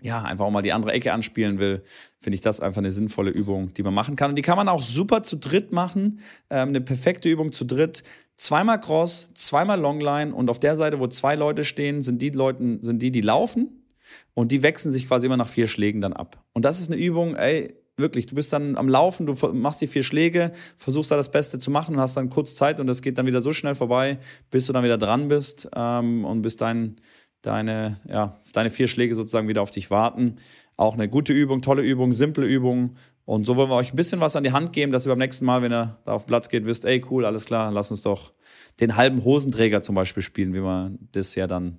[0.01, 1.83] ja, einfach auch mal die andere Ecke anspielen will,
[2.19, 4.31] finde ich das einfach eine sinnvolle Übung, die man machen kann.
[4.31, 6.19] Und die kann man auch super zu dritt machen.
[6.49, 8.01] Ähm, eine perfekte Übung zu dritt.
[8.41, 12.79] Zweimal Cross, zweimal Longline und auf der Seite, wo zwei Leute stehen, sind die Leute,
[12.81, 13.85] sind die, die laufen
[14.33, 16.43] und die wechseln sich quasi immer nach vier Schlägen dann ab.
[16.51, 19.85] Und das ist eine Übung, ey, wirklich, du bist dann am Laufen, du machst die
[19.85, 23.03] vier Schläge, versuchst da das Beste zu machen und hast dann kurz Zeit und das
[23.03, 24.17] geht dann wieder so schnell vorbei,
[24.49, 26.95] bis du dann wieder dran bist ähm, und bis dein
[27.43, 30.37] deine, ja, deine vier Schläge sozusagen wieder auf dich warten.
[30.81, 32.95] Auch eine gute Übung, tolle Übung, simple Übung.
[33.25, 35.19] Und so wollen wir euch ein bisschen was an die Hand geben, dass ihr beim
[35.19, 37.91] nächsten Mal, wenn ihr da auf den Platz geht, wisst, ey, cool, alles klar, lass
[37.91, 38.33] uns doch
[38.79, 41.77] den halben Hosenträger zum Beispiel spielen, wie man das ja dann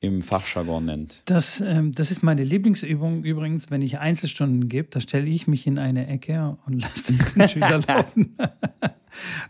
[0.00, 1.22] im Fachjargon nennt.
[1.24, 5.66] Das, ähm, das ist meine Lieblingsübung übrigens, wenn ich Einzelstunden gebe, da stelle ich mich
[5.66, 8.36] in eine Ecke und lasse den Schüler laufen.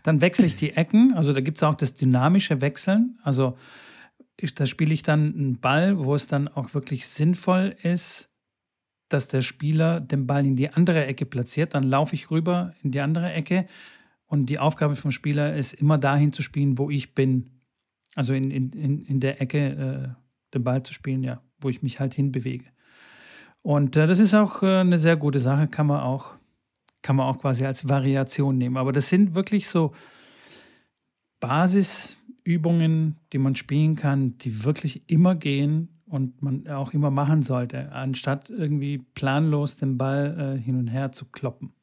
[0.03, 3.19] dann wechsle ich die Ecken, also da gibt es auch das dynamische Wechseln.
[3.23, 3.57] Also
[4.55, 8.29] da spiele ich dann einen Ball, wo es dann auch wirklich sinnvoll ist,
[9.09, 11.73] dass der Spieler den Ball in die andere Ecke platziert.
[11.73, 13.67] Dann laufe ich rüber in die andere Ecke
[14.27, 17.51] und die Aufgabe vom Spieler ist immer dahin zu spielen, wo ich bin.
[18.15, 21.99] Also in, in, in der Ecke äh, den Ball zu spielen, ja, wo ich mich
[21.99, 22.65] halt hinbewege.
[23.61, 26.35] Und äh, das ist auch äh, eine sehr gute Sache, kann man auch,
[27.01, 28.77] kann man auch quasi als Variation nehmen.
[28.77, 29.93] Aber das sind wirklich so
[31.39, 37.41] Basis, Übungen, die man spielen kann, die wirklich immer gehen und man auch immer machen
[37.41, 41.73] sollte, anstatt irgendwie planlos den Ball äh, hin und her zu kloppen.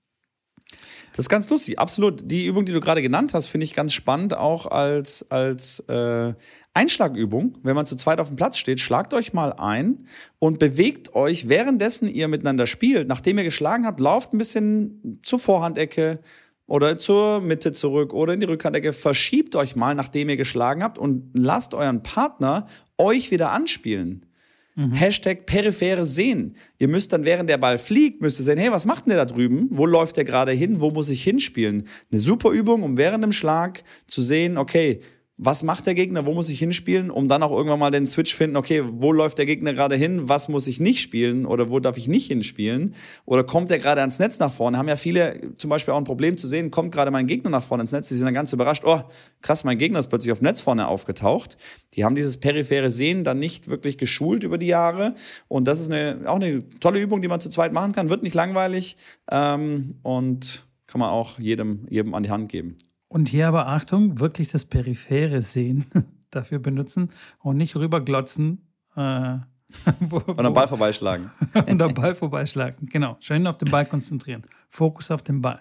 [1.11, 2.31] Das ist ganz lustig, absolut.
[2.31, 6.33] Die Übung, die du gerade genannt hast, finde ich ganz spannend, auch als, als äh,
[6.73, 7.59] Einschlagübung.
[7.63, 10.07] Wenn man zu zweit auf dem Platz steht, schlagt euch mal ein
[10.39, 13.09] und bewegt euch, währenddessen ihr miteinander spielt.
[13.09, 16.21] Nachdem ihr geschlagen habt, lauft ein bisschen zur Vorhandecke,
[16.67, 18.93] oder zur Mitte zurück oder in die Rückhandecke.
[18.93, 22.67] Verschiebt euch mal, nachdem ihr geschlagen habt und lasst euren Partner
[22.99, 24.27] euch wieder anspielen.
[24.75, 24.93] Mhm.
[24.93, 26.57] Hashtag periphere Sehen.
[26.79, 29.25] Ihr müsst dann, während der Ball fliegt, müsst ihr sehen, hey, was macht denn der
[29.25, 29.69] da drüben?
[29.71, 30.81] Wo läuft der gerade hin?
[30.81, 31.87] Wo muss ich hinspielen?
[32.11, 35.01] Eine super Übung, um während dem Schlag zu sehen, okay,
[35.45, 38.33] was macht der Gegner, wo muss ich hinspielen, um dann auch irgendwann mal den Switch
[38.33, 41.47] finden, okay, wo läuft der Gegner gerade hin, was muss ich nicht spielen?
[41.47, 42.95] Oder wo darf ich nicht hinspielen?
[43.25, 46.05] Oder kommt der gerade ans Netz nach vorne, haben ja viele zum Beispiel auch ein
[46.05, 48.53] Problem zu sehen, kommt gerade mein Gegner nach vorne ins Netz, die sind dann ganz
[48.53, 49.01] überrascht, oh,
[49.41, 51.57] krass, mein Gegner ist plötzlich auf Netz vorne aufgetaucht.
[51.95, 55.15] Die haben dieses periphere Sehen dann nicht wirklich geschult über die Jahre.
[55.49, 58.23] Und das ist eine, auch eine tolle Übung, die man zu zweit machen kann, wird
[58.23, 58.97] nicht langweilig
[59.31, 62.77] ähm, und kann man auch jedem, jedem an die Hand geben.
[63.13, 65.85] Und hier aber Achtung, wirklich das periphere Sehen
[66.31, 68.67] dafür benutzen und nicht rüberglotzen.
[68.97, 69.37] Äh,
[70.01, 71.31] wo, und am Ball vorbeischlagen.
[71.67, 73.19] und am Ball vorbeischlagen, genau.
[73.21, 74.45] Schön auf den Ball konzentrieren.
[74.71, 75.61] Fokus auf den Ball.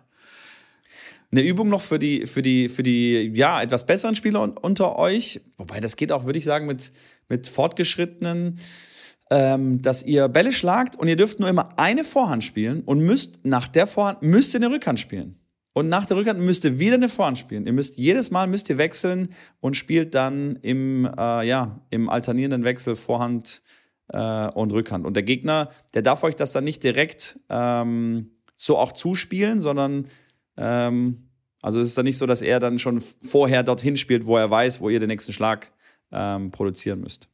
[1.30, 5.42] Eine Übung noch für die, für die, für die, ja, etwas besseren Spieler unter euch,
[5.58, 6.94] wobei das geht auch, würde ich sagen, mit,
[7.28, 8.60] mit fortgeschrittenen,
[9.30, 13.46] ähm, dass ihr Bälle schlagt und ihr dürft nur immer eine Vorhand spielen und müsst
[13.46, 15.41] nach der Vorhand, müsst ihr eine Rückhand spielen.
[15.74, 17.66] Und nach der Rückhand müsst ihr wieder eine Vorhand spielen.
[17.66, 19.30] Ihr müsst jedes Mal müsst ihr wechseln
[19.62, 23.62] und spielt dann im, äh, ja, im alternierenden Wechsel Vorhand
[24.10, 25.06] äh, und Rückhand.
[25.06, 30.08] Und der Gegner, der darf euch das dann nicht direkt ähm, so auch zuspielen, sondern
[30.58, 31.30] ähm,
[31.62, 34.50] also es ist dann nicht so, dass er dann schon vorher dorthin spielt, wo er
[34.50, 35.72] weiß, wo ihr den nächsten Schlag
[36.12, 37.30] ähm, produzieren müsst.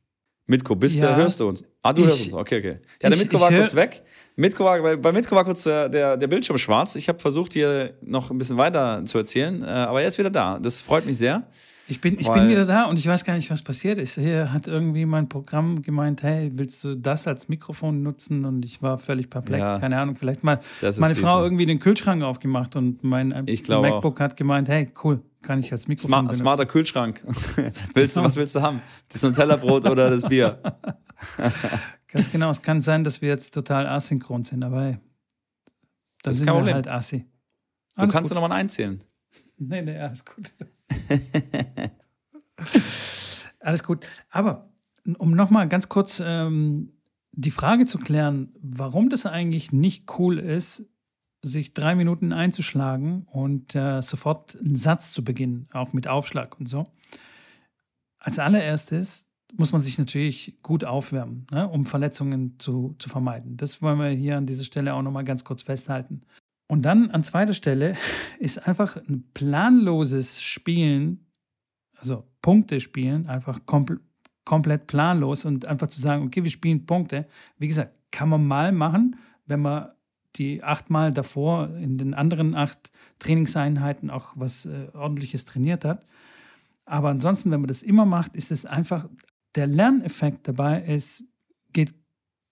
[0.46, 1.10] Mitko, bist ja.
[1.12, 1.64] du, hörst du uns?
[1.82, 2.34] Ah, du ich, hörst uns.
[2.34, 2.80] Okay, okay.
[3.02, 4.04] Ja, der Mitko war kurz weg.
[4.38, 6.96] Mitko war, bei, bei Mitko war kurz der, der, der Bildschirm schwarz.
[6.96, 10.30] Ich habe versucht, hier noch ein bisschen weiter zu erzählen, äh, aber er ist wieder
[10.30, 10.60] da.
[10.60, 11.44] Das freut mich sehr.
[11.90, 14.16] Ich bin, ich bin wieder da und ich weiß gar nicht, was passiert ist.
[14.16, 18.44] Hier hat irgendwie mein Programm gemeint, hey, willst du das als Mikrofon nutzen?
[18.44, 19.64] Und ich war völlig perplex.
[19.64, 24.20] Ja, Keine Ahnung, vielleicht mal meine Frau irgendwie den Kühlschrank aufgemacht und mein MacBook auch.
[24.20, 27.24] hat gemeint, hey, cool, kann ich als Mikrofon Smart, Smarter Kühlschrank.
[27.94, 28.82] willst du, was willst du haben?
[29.12, 30.60] Das Nutella-Brot oder das Bier?
[32.10, 32.50] Ganz genau.
[32.50, 34.98] Es kann sein, dass wir jetzt total asynchron sind, aber hey,
[36.22, 37.26] da sind wir halt assi.
[37.96, 38.38] Alles du kannst gut.
[38.38, 39.00] du nochmal einzählen.
[39.60, 40.54] Nee, nee, alles gut.
[43.60, 44.08] alles gut.
[44.30, 44.62] Aber
[45.18, 46.94] um nochmal ganz kurz ähm,
[47.32, 50.86] die Frage zu klären, warum das eigentlich nicht cool ist,
[51.42, 56.68] sich drei Minuten einzuschlagen und äh, sofort einen Satz zu beginnen, auch mit Aufschlag und
[56.68, 56.92] so.
[58.20, 63.58] Als allererstes muss man sich natürlich gut aufwärmen, ne, um Verletzungen zu, zu vermeiden.
[63.58, 66.22] Das wollen wir hier an dieser Stelle auch nochmal ganz kurz festhalten.
[66.68, 67.96] Und dann an zweiter Stelle
[68.40, 71.26] ist einfach ein planloses Spielen,
[71.96, 74.00] also Punkte spielen, einfach kompl
[74.46, 77.28] komplett planlos und einfach zu sagen, okay, wir spielen Punkte.
[77.58, 79.90] Wie gesagt, kann man mal machen, wenn man
[80.38, 86.06] die achtmal davor in den anderen acht Trainingseinheiten auch was äh, ordentliches trainiert hat.
[86.86, 89.10] Aber ansonsten, wenn man das immer macht, ist es einfach,
[89.58, 91.24] der Lerneffekt dabei ist,
[91.74, 91.94] geht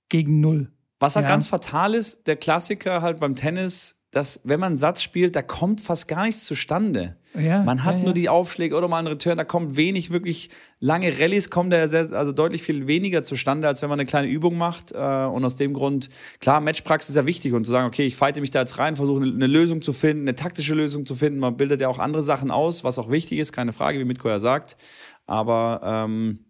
[0.09, 0.71] gegen null.
[0.99, 1.29] Was halt ja.
[1.29, 5.41] ganz fatal ist, der Klassiker halt beim Tennis, dass wenn man einen Satz spielt, da
[5.41, 7.17] kommt fast gar nichts zustande.
[7.37, 10.49] Ja, man hat ja, nur die Aufschläge oder mal einen Return, da kommt wenig wirklich
[10.79, 14.27] lange Rallyes, kommen da sehr, also deutlich viel weniger zustande, als wenn man eine kleine
[14.27, 14.93] Übung macht.
[14.93, 18.15] Äh, und aus dem Grund, klar, Matchpraxis ist ja wichtig und zu sagen, okay, ich
[18.15, 21.39] fighte mich da jetzt rein, versuche eine Lösung zu finden, eine taktische Lösung zu finden.
[21.39, 24.29] Man bildet ja auch andere Sachen aus, was auch wichtig ist, keine Frage, wie Mitko
[24.29, 24.77] ja sagt.
[25.25, 26.44] Aber ähm,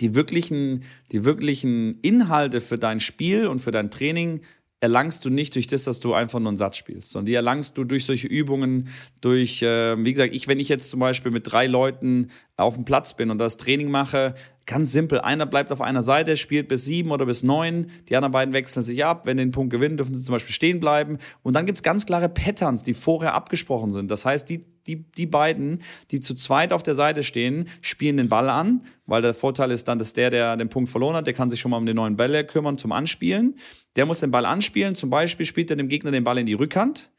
[0.00, 4.40] die wirklichen, die wirklichen Inhalte für dein Spiel und für dein Training
[4.80, 7.76] erlangst du nicht durch das, dass du einfach nur einen Satz spielst, sondern die erlangst
[7.76, 8.88] du durch solche Übungen,
[9.20, 12.86] durch, äh, wie gesagt, ich, wenn ich jetzt zum Beispiel mit drei Leuten auf dem
[12.86, 14.34] Platz bin und das Training mache,
[14.70, 18.30] ganz simpel, einer bleibt auf einer Seite, spielt bis sieben oder bis neun, die anderen
[18.30, 21.56] beiden wechseln sich ab, wenn den Punkt gewinnen, dürfen sie zum Beispiel stehen bleiben und
[21.56, 24.12] dann gibt's ganz klare Patterns, die vorher abgesprochen sind.
[24.12, 28.28] Das heißt, die, die, die beiden, die zu zweit auf der Seite stehen, spielen den
[28.28, 31.34] Ball an, weil der Vorteil ist dann, dass der, der den Punkt verloren hat, der
[31.34, 33.56] kann sich schon mal um die neuen Bälle kümmern zum Anspielen.
[33.96, 36.54] Der muss den Ball anspielen, zum Beispiel spielt er dem Gegner den Ball in die
[36.54, 37.10] Rückhand.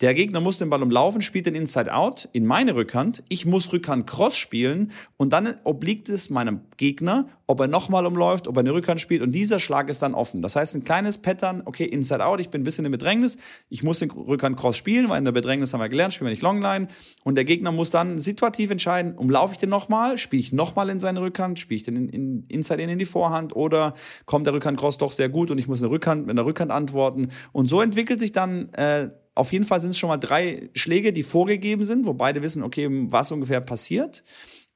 [0.00, 3.22] Der Gegner muss den Ball umlaufen, spielt den Inside Out in meine Rückhand.
[3.28, 8.48] Ich muss Rückhand Cross spielen und dann obliegt es meinem Gegner, ob er nochmal umläuft,
[8.48, 9.20] ob er eine Rückhand spielt.
[9.20, 10.40] Und dieser Schlag ist dann offen.
[10.40, 13.36] Das heißt, ein kleines Pattern, okay, Inside Out, ich bin ein bisschen in Bedrängnis,
[13.68, 16.32] ich muss den Rückhand Cross spielen, weil in der Bedrängnis haben wir gelernt, spielen wir
[16.32, 16.88] nicht Longline.
[17.22, 21.00] Und der Gegner muss dann situativ entscheiden, umlaufe ich den nochmal, spiele ich nochmal in
[21.00, 23.54] seine Rückhand, spiele ich den in, in, Inside In in die Vorhand?
[23.54, 23.92] Oder
[24.24, 26.70] kommt der Rückhand Cross doch sehr gut und ich muss eine Rückhand mit einer Rückhand
[26.70, 27.28] antworten?
[27.52, 29.10] Und so entwickelt sich dann äh,
[29.40, 32.62] auf jeden Fall sind es schon mal drei Schläge, die vorgegeben sind, wo beide wissen,
[32.62, 34.22] okay, was ungefähr passiert.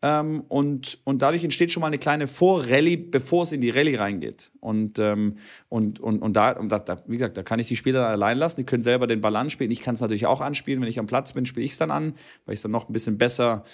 [0.02, 3.96] Ähm, und, und dadurch entsteht schon mal eine kleine Vorrallye, bevor es in die Rallye
[3.96, 4.52] reingeht.
[4.60, 5.36] Und, ähm,
[5.68, 8.38] und, und, und, da, und da, da, wie gesagt, da kann ich die Spieler allein
[8.38, 8.56] lassen.
[8.56, 9.70] Die können selber den Ball anspielen.
[9.70, 10.80] Ich kann es natürlich auch anspielen.
[10.80, 12.88] Wenn ich am Platz bin, spiele ich es dann an, weil ich es dann noch
[12.88, 13.64] ein bisschen besser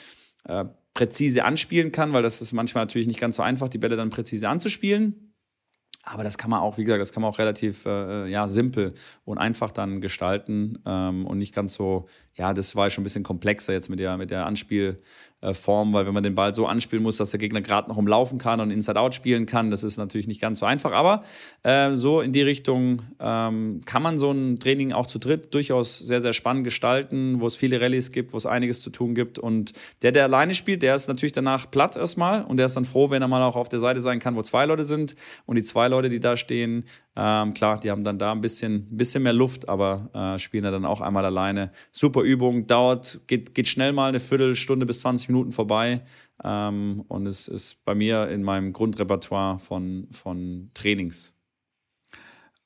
[0.44, 3.96] äh, präzise anspielen kann, weil das ist manchmal natürlich nicht ganz so einfach, die Bälle
[3.96, 5.29] dann präzise anzuspielen.
[6.02, 8.94] Aber das kann man auch, wie gesagt, das kann man auch relativ äh, ja, simpel
[9.24, 13.22] und einfach dann gestalten ähm, und nicht ganz so, ja, das war schon ein bisschen
[13.22, 14.46] komplexer jetzt mit der, mit der
[15.42, 18.38] Anspielform, weil wenn man den Ball so anspielen muss, dass der Gegner gerade noch umlaufen
[18.38, 20.92] kann und Inside-Out spielen kann, das ist natürlich nicht ganz so einfach.
[20.92, 21.22] Aber
[21.62, 25.98] äh, so in die Richtung ähm, kann man so ein Training auch zu dritt durchaus
[25.98, 29.38] sehr, sehr spannend gestalten, wo es viele Rallyes gibt, wo es einiges zu tun gibt.
[29.38, 29.72] Und
[30.02, 33.10] der, der alleine spielt, der ist natürlich danach platt erstmal und der ist dann froh,
[33.10, 35.14] wenn er mal auch auf der Seite sein kann, wo zwei Leute sind.
[35.46, 36.84] Und die zwei Leute, die da stehen,
[37.16, 40.70] ähm, klar, die haben dann da ein bisschen, bisschen mehr Luft, aber äh, spielen ja
[40.70, 41.72] dann auch einmal alleine.
[41.90, 46.02] Super Übung, dauert, geht, geht schnell mal eine Viertelstunde bis 20 Minuten vorbei
[46.44, 51.34] ähm, und es ist bei mir in meinem Grundrepertoire von, von Trainings.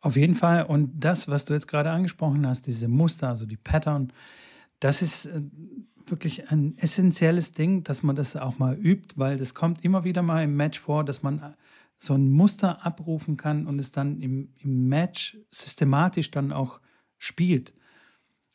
[0.00, 0.64] Auf jeden Fall.
[0.64, 4.12] Und das, was du jetzt gerade angesprochen hast, diese Muster, also die Pattern,
[4.78, 5.40] das ist äh,
[6.06, 10.20] wirklich ein essentielles Ding, dass man das auch mal übt, weil das kommt immer wieder
[10.20, 11.54] mal im Match vor, dass man
[12.04, 16.80] so ein Muster abrufen kann und es dann im, im Match systematisch dann auch
[17.18, 17.72] spielt.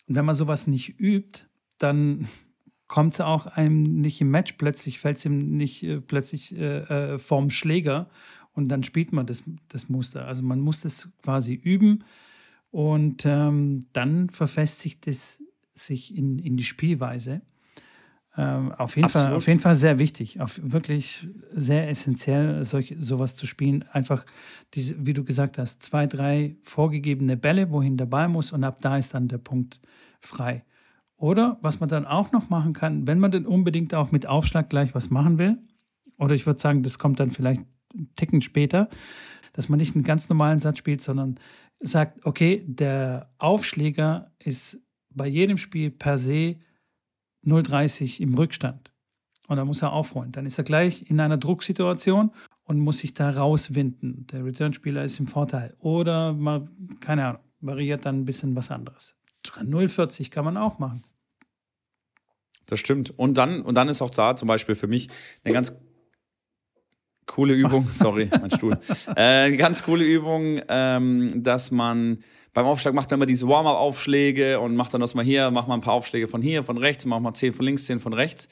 [0.07, 1.41] Und wenn man sowas nicht übt,
[1.77, 2.27] dann
[2.87, 7.13] kommt es auch einem nicht im Match plötzlich, fällt es ihm nicht äh, plötzlich äh,
[7.13, 8.09] äh, vorm Schläger
[8.53, 10.25] und dann spielt man das, das Muster.
[10.25, 12.03] Also man muss das quasi üben
[12.71, 15.41] und ähm, dann verfestigt es
[15.73, 17.41] sich in, in die Spielweise.
[18.39, 23.35] Ähm, auf, jeden Fall, auf jeden Fall sehr wichtig, auf, wirklich sehr essentiell, solch, sowas
[23.35, 23.83] zu spielen.
[23.91, 24.25] Einfach,
[24.75, 28.77] diese, wie du gesagt hast, zwei, drei vorgegebene Bälle, wohin der Ball muss und ab
[28.79, 29.81] da ist dann der Punkt
[30.21, 30.63] frei.
[31.17, 34.69] Oder was man dann auch noch machen kann, wenn man denn unbedingt auch mit Aufschlag
[34.69, 35.57] gleich was machen will,
[36.17, 38.87] oder ich würde sagen, das kommt dann vielleicht einen Ticken später,
[39.51, 41.37] dass man nicht einen ganz normalen Satz spielt, sondern
[41.81, 46.55] sagt, okay, der Aufschläger ist bei jedem Spiel per se
[47.45, 48.91] 0,30 im Rückstand.
[49.47, 50.31] Und dann muss er aufholen.
[50.31, 52.31] Dann ist er gleich in einer Drucksituation
[52.63, 54.27] und muss sich da rauswinden.
[54.27, 55.75] Der Returnspieler ist im Vorteil.
[55.79, 59.15] Oder mal, keine Ahnung, variiert dann ein bisschen was anderes.
[59.45, 61.03] Sogar 0,40 kann man auch machen.
[62.67, 63.17] Das stimmt.
[63.17, 65.09] Und dann, und dann ist auch da zum Beispiel für mich
[65.43, 65.75] eine ganz
[67.29, 68.77] coole Übung, sorry, mein Stuhl.
[69.15, 72.19] Äh, ganz coole Übung, ähm, dass man
[72.53, 75.75] beim Aufschlag macht man immer diese Warm-up-Aufschläge und macht dann das mal hier, macht mal
[75.75, 78.49] ein paar Aufschläge von hier, von rechts, macht mal zehn von links, zehn von rechts.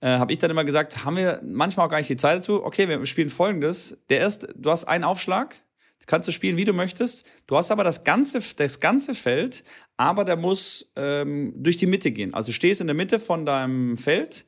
[0.00, 2.64] Äh, habe ich dann immer gesagt, haben wir manchmal auch gar nicht die Zeit dazu.
[2.64, 3.98] Okay, wir spielen folgendes.
[4.10, 5.56] Der erste, du hast einen Aufschlag,
[6.06, 7.26] kannst du spielen, wie du möchtest.
[7.46, 9.62] Du hast aber das ganze, das ganze Feld,
[9.96, 12.34] aber der muss ähm, durch die Mitte gehen.
[12.34, 14.46] Also du stehst in der Mitte von deinem Feld,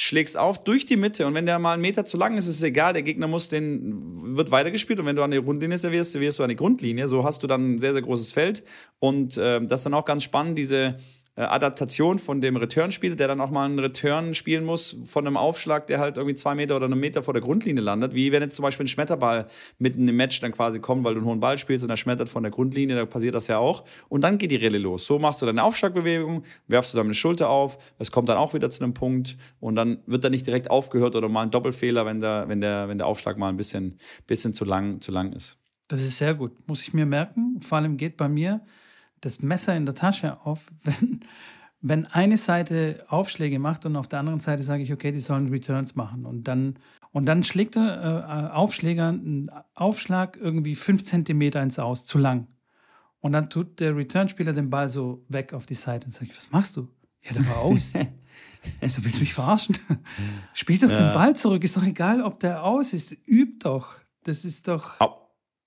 [0.00, 2.56] schlägst auf durch die Mitte und wenn der mal einen Meter zu lang ist, ist
[2.56, 6.12] es egal, der Gegner muss den, wird weitergespielt und wenn du an die Grundlinie servierst,
[6.12, 7.08] servierst du an die Grundlinie.
[7.08, 8.62] So hast du dann ein sehr, sehr großes Feld
[9.00, 10.98] und äh, das ist dann auch ganz spannend, diese
[11.44, 15.86] Adaptation von dem Return-Spieler, der dann auch mal einen Return spielen muss von einem Aufschlag,
[15.86, 18.14] der halt irgendwie zwei Meter oder einen Meter vor der Grundlinie landet.
[18.14, 19.46] Wie wenn jetzt zum Beispiel ein Schmetterball
[19.78, 22.28] mitten im Match dann quasi kommt, weil du einen hohen Ball spielst und er schmettert
[22.28, 23.84] von der Grundlinie, da passiert das ja auch.
[24.08, 25.06] Und dann geht die Rille los.
[25.06, 28.70] So machst du deine Aufschlagbewegung, werfst du deine Schulter auf, es kommt dann auch wieder
[28.70, 32.20] zu einem Punkt und dann wird da nicht direkt aufgehört oder mal ein Doppelfehler, wenn
[32.20, 35.56] der, wenn der, wenn der Aufschlag mal ein bisschen, bisschen zu lang, zu lang ist.
[35.86, 36.52] Das ist sehr gut.
[36.66, 37.60] Muss ich mir merken.
[37.60, 38.60] Vor allem geht bei mir
[39.20, 41.20] das Messer in der Tasche auf, wenn,
[41.80, 45.48] wenn eine Seite Aufschläge macht und auf der anderen Seite sage ich, okay, die sollen
[45.48, 46.26] Returns machen.
[46.26, 46.78] Und dann,
[47.12, 52.48] und dann schlägt der äh, Aufschläger einen Aufschlag irgendwie fünf Zentimeter ins Aus, zu lang.
[53.20, 56.36] Und dann tut der Returnspieler den Ball so weg auf die Seite und sage ich,
[56.36, 56.88] was machst du?
[57.22, 57.92] Ja, der war aus.
[58.80, 59.76] ich so, willst du mich verarschen?
[60.54, 60.96] Spiel doch ja.
[60.96, 61.64] den Ball zurück.
[61.64, 63.16] Ist doch egal, ob der aus ist.
[63.26, 63.96] Üb doch.
[64.24, 65.00] Das ist doch.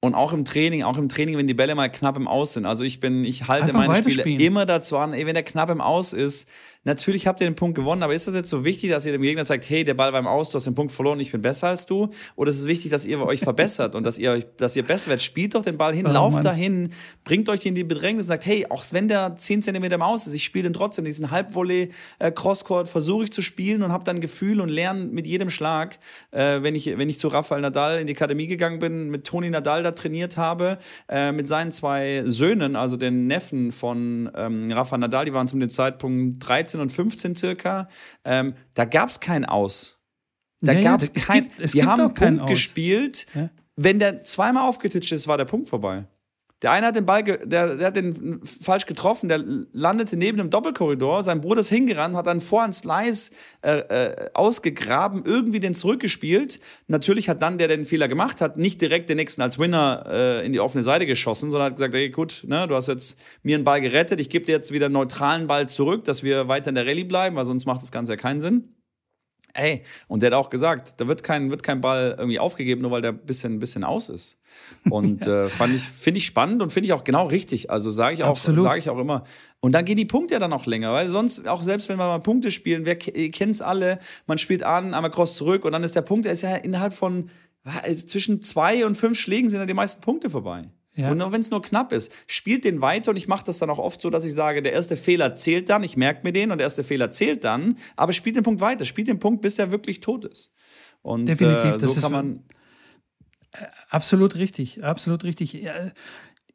[0.04, 2.66] Und auch im Training, auch im Training, wenn die Bälle mal knapp im Aus sind.
[2.66, 5.70] Also ich bin, ich halte Einfach meine Spiele immer dazu an, ey, wenn der knapp
[5.70, 6.50] im Aus ist,
[6.84, 9.22] Natürlich habt ihr den Punkt gewonnen, aber ist das jetzt so wichtig, dass ihr dem
[9.22, 11.40] Gegner sagt, hey, der Ball war im Aus, du hast den Punkt verloren, ich bin
[11.40, 12.10] besser als du?
[12.36, 15.22] Oder ist es wichtig, dass ihr euch verbessert und dass ihr, dass ihr besser werdet?
[15.22, 16.44] Spielt doch den Ball hin, oh, lauft Mann.
[16.44, 16.90] dahin,
[17.24, 20.26] bringt euch in die Bedrängnis und sagt, hey, auch wenn der 10 cm im Aus
[20.26, 24.04] ist, ich spiele den trotzdem, diesen Halbvolley, äh, Crosscourt versuche ich zu spielen und habe
[24.04, 26.00] dann Gefühl und lerne mit jedem Schlag,
[26.32, 29.52] äh, wenn, ich, wenn ich zu Rafael Nadal in die Akademie gegangen bin, mit Toni
[29.52, 30.78] Nadal da trainiert habe,
[31.10, 35.62] äh, mit seinen zwei Söhnen, also den Neffen von ähm, Rafa Nadal, die waren zum
[35.70, 37.88] Zeitpunkt 13 und 15 circa
[38.24, 40.00] ähm, da gab es kein Aus.
[40.62, 41.50] Da ja, gab es kein.
[41.50, 43.26] Gibt, die haben einen Punkt gespielt.
[43.34, 43.50] Ja?
[43.76, 46.06] Wenn der zweimal aufgetitscht ist, war der Punkt vorbei.
[46.62, 49.44] Der eine hat den Ball, der, der hat den falsch getroffen, der
[49.74, 51.24] landete neben dem Doppelkorridor.
[51.24, 53.32] Sein Bruder ist hingerannt, hat dann vor einen Slice
[53.64, 56.60] äh, äh, ausgegraben, irgendwie den zurückgespielt.
[56.88, 60.06] Natürlich hat dann der, der den Fehler gemacht hat, nicht direkt den nächsten als Winner
[60.08, 63.20] äh, in die offene Seite geschossen, sondern hat gesagt, hey, gut, ne, du hast jetzt
[63.42, 66.48] mir einen Ball gerettet, ich gebe dir jetzt wieder einen neutralen Ball zurück, dass wir
[66.48, 68.81] weiter in der Rallye bleiben, weil sonst macht das Ganze ja keinen Sinn.
[69.54, 72.92] Ey, und der hat auch gesagt, da wird kein, wird kein Ball irgendwie aufgegeben, nur
[72.92, 74.40] weil der ein bisschen, bisschen aus ist.
[74.90, 77.70] Und äh, fand ich, finde ich spannend und finde ich auch genau richtig.
[77.70, 79.24] Also sage ich auch, sage ich auch immer.
[79.60, 82.08] Und dann gehen die Punkte ja dann auch länger, weil sonst, auch selbst wenn wir
[82.08, 85.84] mal Punkte spielen, wer kennt es alle, man spielt an, einmal cross zurück und dann
[85.84, 87.30] ist der Punkt, der ist ja innerhalb von
[87.64, 90.70] also zwischen zwei und fünf Schlägen sind ja die meisten Punkte vorbei.
[90.96, 91.10] Ja.
[91.10, 93.70] Und auch wenn es nur knapp ist, spielt den weiter und ich mache das dann
[93.70, 96.52] auch oft so, dass ich sage, der erste Fehler zählt dann, ich merke mir den
[96.52, 99.58] und der erste Fehler zählt dann, aber spielt den Punkt weiter, spielt den Punkt, bis
[99.58, 100.54] er wirklich tot ist.
[101.02, 102.44] Und Definitiv, äh, so kann man.
[103.54, 105.66] Äh, absolut richtig, absolut richtig.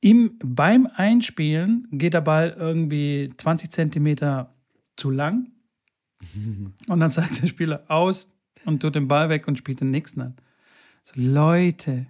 [0.01, 4.55] Im, beim Einspielen geht der Ball irgendwie 20 Zentimeter
[4.97, 5.51] zu lang
[6.89, 8.31] und dann sagt der Spieler aus
[8.67, 10.37] und tut den Ball weg und spielt den nächsten an.
[11.05, 12.07] So, Leute,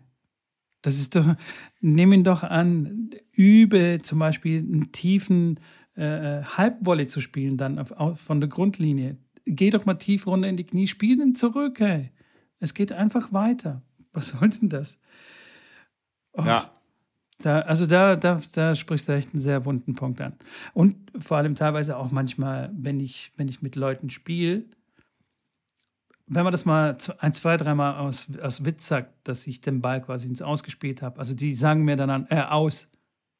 [0.86, 1.34] das ist doch,
[1.80, 5.58] nimm ihn doch an, übe zum Beispiel einen tiefen
[5.96, 9.16] äh, Halbwolle zu spielen, dann auf, auf, von der Grundlinie.
[9.46, 12.12] Geh doch mal tief runter in die Knie, spiel den zurück, hey.
[12.60, 13.82] Es geht einfach weiter.
[14.12, 14.98] Was soll denn das?
[16.32, 16.70] Oh, ja.
[17.38, 20.34] Da, also da, da, da sprichst du echt einen sehr wunden Punkt an.
[20.72, 24.64] Und vor allem teilweise auch manchmal, wenn ich, wenn ich mit Leuten spiele,
[26.26, 30.02] wenn man das mal ein, zwei, dreimal aus, aus Witz sagt, dass ich den Ball
[30.02, 32.88] quasi ins Ausgespielt habe, also die sagen mir dann an, äh, aus.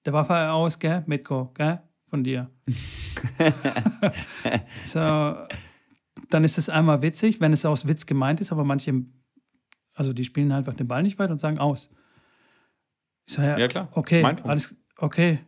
[0.04, 1.02] Der war vorher aus, gell?
[1.06, 1.80] Mitko, gell?
[2.08, 2.48] Von dir.
[4.84, 5.00] so,
[6.30, 9.04] dann ist es einmal witzig, wenn es aus Witz gemeint ist, aber manche,
[9.94, 11.90] also die spielen einfach den Ball nicht weiter und sagen aus.
[13.26, 13.88] Ich sage, ja, ja klar.
[13.92, 15.40] Okay, alles, okay,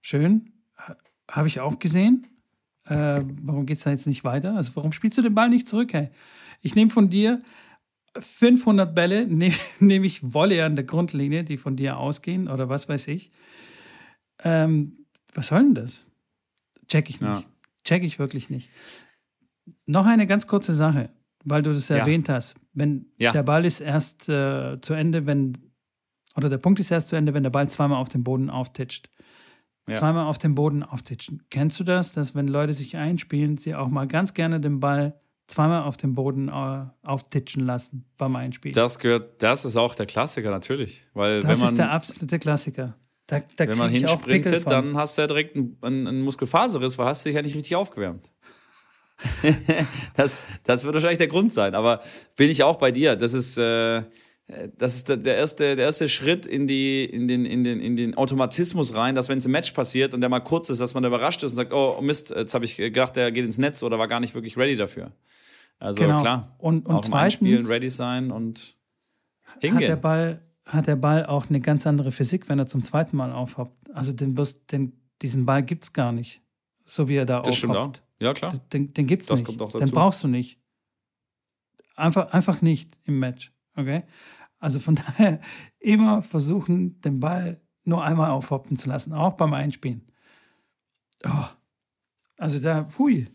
[0.00, 0.52] schön.
[1.28, 2.28] Habe ich auch gesehen.
[2.84, 4.54] Äh, warum geht es da jetzt nicht weiter?
[4.54, 6.10] Also, warum spielst du den Ball nicht zurück, hey?
[6.60, 7.42] Ich nehme von dir
[8.18, 12.88] 500 Bälle, nehme nehm ich Wolle an der Grundlinie, die von dir ausgehen oder was
[12.88, 13.30] weiß ich.
[14.42, 16.06] Ähm, was soll denn das?
[16.88, 17.42] Check ich nicht.
[17.42, 17.44] Ja.
[17.84, 18.70] Check ich wirklich nicht.
[19.86, 21.10] Noch eine ganz kurze Sache,
[21.44, 21.96] weil du das ja.
[21.96, 22.54] erwähnt hast.
[22.72, 23.32] Wenn ja.
[23.32, 25.58] der Ball ist erst äh, zu Ende, wenn,
[26.36, 29.08] oder der Punkt ist erst zu Ende, wenn der Ball zweimal auf dem Boden auftitscht.
[29.88, 29.94] Ja.
[29.96, 31.42] Zweimal auf dem Boden auftitschen.
[31.50, 35.20] Kennst du das, dass wenn Leute sich einspielen, sie auch mal ganz gerne den Ball
[35.46, 38.72] zweimal auf dem Boden äh, auftitschen lassen beim Einspiel.
[38.72, 41.06] Das gehört, das ist auch der Klassiker natürlich.
[41.14, 42.96] Weil das wenn man, ist der absolute Klassiker.
[43.26, 44.70] Da, da wenn man hinsprintet, von.
[44.70, 47.54] dann hast du ja direkt einen, einen, einen Muskelfaserriss, weil hast du dich ja nicht
[47.54, 48.30] richtig aufgewärmt.
[50.14, 51.74] das, das wird wahrscheinlich der Grund sein.
[51.74, 52.00] Aber
[52.36, 53.16] bin ich auch bei dir.
[53.16, 54.02] Das ist, äh,
[54.76, 58.14] das ist der, erste, der erste Schritt in, die, in, den, in, den, in den
[58.14, 61.04] Automatismus rein, dass wenn es im Match passiert und der mal kurz ist, dass man
[61.04, 63.98] überrascht ist und sagt, oh Mist, jetzt habe ich gedacht, der geht ins Netz oder
[63.98, 65.12] war gar nicht wirklich ready dafür.
[65.78, 66.18] Also Genau.
[66.20, 68.76] klar, Und- und auch zweitens ready sein und
[69.44, 70.00] hat der, hingehen.
[70.00, 73.90] Ball, hat der Ball auch eine ganz andere Physik, wenn er zum zweiten Mal aufhoppt.
[73.94, 74.34] Also den,
[74.70, 74.92] den,
[75.22, 76.42] diesen Ball gibt es gar nicht,
[76.84, 77.78] so wie er da Das stimmt auch.
[77.80, 78.02] aufhoppt.
[78.20, 78.52] Ja, klar.
[78.74, 79.46] Den, den gibt es Das nicht.
[79.46, 79.92] kommt auch Den dazu.
[79.92, 80.58] brauchst du nicht.
[81.96, 83.52] Einfach, einfach nicht im Match.
[83.76, 84.04] Okay?
[84.58, 85.40] Also von daher
[85.78, 90.02] immer versuchen, den Ball nur einmal aufhoppen zu lassen, auch beim Einspielen.
[91.26, 91.30] Oh.
[92.38, 93.28] Also da, hui.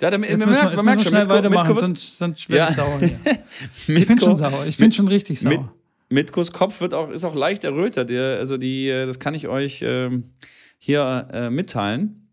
[0.00, 2.58] Ja, da, man, man, merkt, man merkt schon, schnell weitermachen, Mitko, wird, sonst, sonst werde
[2.58, 2.68] Ja.
[2.70, 2.98] ich sauer.
[3.86, 3.96] Hier.
[3.96, 4.66] Ich bin schon sauer.
[4.66, 5.72] Ich bin schon richtig mit- sauer.
[6.08, 8.10] Mitkos Kopf wird auch, ist auch leicht errötert.
[8.10, 10.30] Der, also die, äh, das kann ich euch ähm,
[10.78, 12.30] hier äh, mitteilen.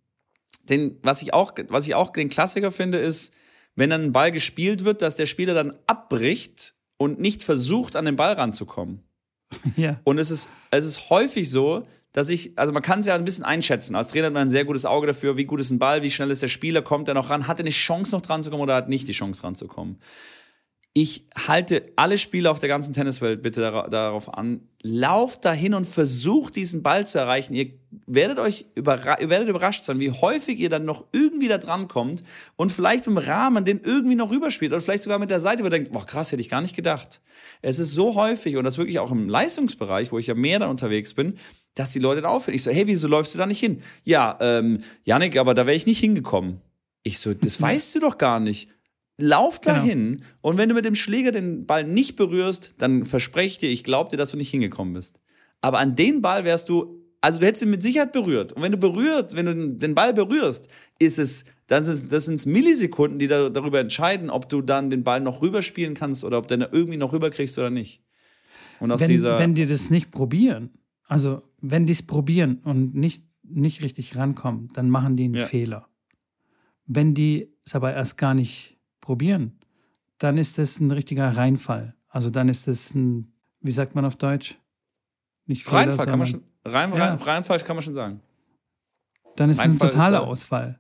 [0.70, 3.36] Den, was ich auch, was ich auch den Klassiker finde, ist,
[3.76, 8.06] wenn dann ein Ball gespielt wird, dass der Spieler dann abbricht und nicht versucht, an
[8.06, 9.04] den Ball ranzukommen.
[9.76, 10.00] Ja.
[10.04, 13.24] Und es ist, es ist häufig so, dass ich, also man kann es ja ein
[13.24, 13.96] bisschen einschätzen.
[13.96, 16.10] Als Trainer hat man ein sehr gutes Auge dafür, wie gut ist ein Ball, wie
[16.10, 18.50] schnell ist der Spieler, kommt er noch ran, hat er eine Chance noch dran zu
[18.50, 20.00] kommen oder hat nicht die Chance ranzukommen.
[20.96, 25.86] Ich halte alle Spieler auf der ganzen Tenniswelt bitte dara- darauf an, lauft dahin und
[25.86, 27.56] versucht diesen Ball zu erreichen.
[27.56, 27.72] Ihr
[28.06, 31.88] werdet euch überra ihr werdet überrascht sein, wie häufig ihr dann noch irgendwie da dran
[31.88, 32.24] kommt
[32.58, 35.68] und vielleicht im Rahmen den irgendwie noch rüberspielt oder vielleicht sogar mit der Seite, wo
[35.68, 37.22] ihr denkt, boah krass, hätte ich gar nicht gedacht.
[37.64, 40.70] Es ist so häufig und das wirklich auch im Leistungsbereich, wo ich ja mehr dann
[40.70, 41.40] unterwegs bin,
[41.74, 42.56] dass die Leute da auffällen.
[42.56, 43.82] Ich so, hey, wieso läufst du da nicht hin?
[44.04, 46.62] Ja, ähm, Janik, aber da wäre ich nicht hingekommen.
[47.02, 48.70] Ich so, das weißt du doch gar nicht.
[49.24, 49.76] Lauf Genau.
[49.76, 53.70] dahin und wenn du mit dem Schläger den Ball nicht berührst, dann verspreche ich dir,
[53.70, 55.22] ich glaube dir, dass du nicht hingekommen bist.
[55.62, 58.52] Aber an den Ball wärst du, also du hättest ihn mit Sicherheit berührt.
[58.52, 60.68] Und wenn du berührt, wenn du den Ball berührst,
[61.00, 65.04] ist es, dann sind das sind Millisekunden, die da, darüber entscheiden, ob du dann den
[65.06, 68.02] Ball noch rüberspielen kannst oder ob du den irgendwie noch rüberkriegst oder nicht.
[68.82, 70.72] Und aus wenn, dieser, wenn die das nicht probieren,
[71.08, 75.46] also wenn die es probieren und nicht, nicht richtig rankommen, dann machen die einen Ja.
[75.46, 75.88] Fehler.
[76.86, 78.73] Wenn die es aber erst gar nicht
[79.04, 79.60] probieren,
[80.18, 81.96] dann ist das ein richtiger Reinfall.
[82.08, 84.58] Also dann ist das ein, wie sagt man auf Deutsch?
[85.46, 87.10] Nicht Fehler, Reinfall kann man schon, rein, Ja.
[87.10, 88.22] rein, Reinfall kann man schon sagen.
[89.36, 90.80] Dann ist es ein Reinfall totaler Ausfall.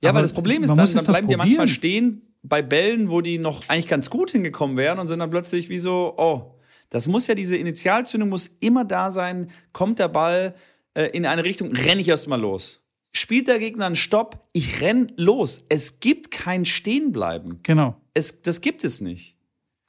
[0.00, 3.10] Ja, Aber weil das Problem ist, man dann, dann bleiben die manchmal stehen bei Bällen,
[3.10, 6.58] wo die noch eigentlich ganz gut hingekommen wären und sind dann plötzlich wie so, oh,
[6.88, 9.50] das muss ja, diese Initialzündung muss immer da sein.
[9.72, 10.54] Kommt der Ball
[10.94, 12.79] äh, in eine Richtung, renne ich erstmal los.
[13.12, 15.66] Spielt der Gegner einen Stopp, ich renn los.
[15.68, 17.58] Es gibt kein Stehenbleiben.
[17.62, 17.96] Genau.
[18.14, 19.36] Es, das gibt es nicht.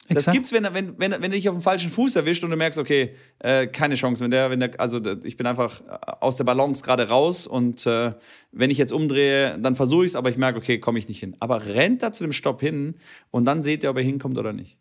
[0.09, 0.36] Das Exakt.
[0.36, 2.57] gibt's, wenn, er- wenn, wenn, wenn er dich auf dem falschen Fuß erwischt und du
[2.57, 4.24] merkst, okay, äh, keine Chance.
[4.24, 7.86] Wenn der, wenn der, also ich bin einfach äh, aus der Balance gerade raus und
[7.86, 8.13] äh,
[8.51, 11.19] wenn ich jetzt umdrehe, dann versuche ich es, aber ich merke, okay, komme ich nicht
[11.19, 11.38] hin.
[11.39, 12.95] Aber rennt da zu dem Stopp hin
[13.30, 14.78] und dann seht ihr, ob er hinkommt oder nicht.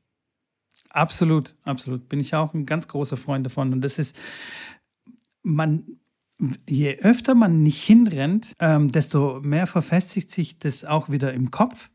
[0.89, 2.09] Absolut, absolut.
[2.09, 3.73] Bin ich auch ein ganz großer Freund davon.
[3.73, 4.17] Und das ist,
[5.43, 6.00] man,
[6.69, 11.91] je öfter man nicht hinrennt, ähm, desto mehr verfestigt sich das auch wieder im Kopf.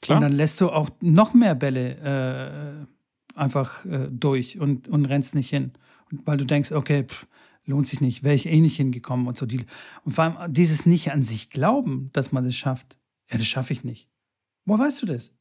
[0.00, 0.18] Klar.
[0.18, 2.86] Und dann lässt du auch noch mehr Bälle
[3.36, 5.72] äh, einfach äh, durch und, und rennst nicht hin.
[6.10, 7.26] Und weil du denkst, okay, pff,
[7.64, 9.46] lohnt sich nicht, wäre ich eh nicht hingekommen und so.
[9.46, 9.64] Die,
[10.04, 12.98] und vor allem dieses nicht an sich glauben, dass man das schafft.
[13.30, 14.08] Ja, das schaffe ich nicht.
[14.64, 15.32] Woher weißt du das?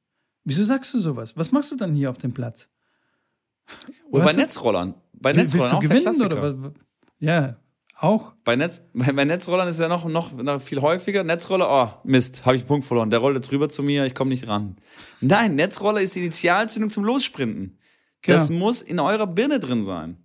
[0.45, 1.37] Wieso sagst du sowas?
[1.37, 2.69] Was machst du dann hier auf dem Platz?
[4.09, 4.37] Und bei du?
[4.37, 4.93] Netzrollern.
[5.13, 6.73] Bei Netzrollern Willst du auch gewinnen oder?
[7.19, 7.57] Ja,
[8.03, 8.33] auch.
[8.43, 11.23] Bei, Netz, bei, bei Netzrollern ist es ja noch, noch, noch viel häufiger.
[11.23, 13.09] Netzroller, oh, Mist, habe ich einen Punkt verloren.
[13.09, 14.75] Der rollt jetzt rüber zu mir, ich komme nicht ran.
[15.21, 17.77] Nein, Netzroller ist die Initialzündung zum Lossprinten.
[18.25, 18.59] Das Genau.
[18.59, 20.17] muss in eurer Birne drin sein.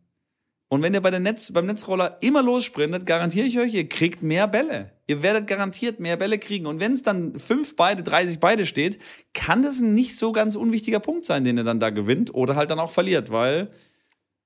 [0.70, 4.22] Und wenn ihr bei der Netz, beim Netzroller immer lossprintet, garantiere ich euch, ihr kriegt
[4.22, 4.93] mehr Bälle.
[5.07, 6.66] Ihr werdet garantiert mehr Bälle kriegen.
[6.66, 8.99] Und wenn es dann 5 beide, 30 beide steht,
[9.33, 12.55] kann das ein nicht so ganz unwichtiger Punkt sein, den ihr dann da gewinnt oder
[12.55, 13.70] halt dann auch verliert, weil,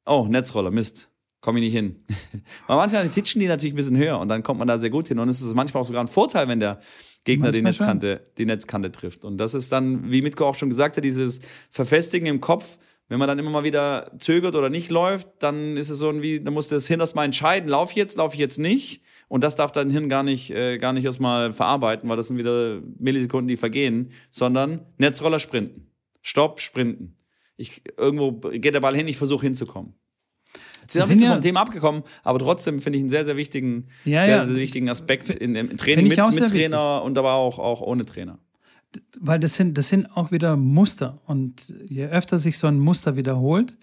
[0.06, 1.10] oh, Netzroller, Mist,
[1.42, 1.96] komme ich nicht hin.
[2.66, 5.08] Weil manchmal titschen die natürlich ein bisschen höher und dann kommt man da sehr gut
[5.08, 5.18] hin.
[5.18, 6.80] Und es ist manchmal auch sogar ein Vorteil, wenn der
[7.24, 7.64] Gegner die schon.
[7.64, 9.24] Netzkante, die Netzkante trifft.
[9.24, 11.40] Und das ist dann, wie Mitko auch schon gesagt hat, dieses
[11.70, 12.78] Verfestigen im Kopf.
[13.08, 16.40] Wenn man dann immer mal wieder zögert oder nicht läuft, dann ist es so wie,
[16.40, 19.02] dann muss das Hirn erstmal entscheiden, laufe ich jetzt, laufe ich jetzt nicht.
[19.28, 22.38] Und das darf dein Hirn gar nicht, äh, gar nicht erstmal verarbeiten, weil das sind
[22.38, 25.90] wieder Millisekunden, die vergehen, sondern Netzroller sprinten.
[26.22, 27.16] Stopp, sprinten.
[27.56, 29.94] Ich, irgendwo geht der Ball hin, ich versuche hinzukommen.
[30.82, 33.36] Jetzt sind sind bisschen ja- vom Thema abgekommen, aber trotzdem finde ich einen sehr, sehr
[33.36, 37.58] wichtigen, Ja, sehr, sehr wichtigen Aspekt in, im Training mit, mit Trainer und aber auch,
[37.58, 38.38] auch ohne Trainer.
[39.18, 41.20] weil das sind, das sind auch wieder Muster.
[41.26, 43.76] Und je öfter sich so ein Muster wiederholt,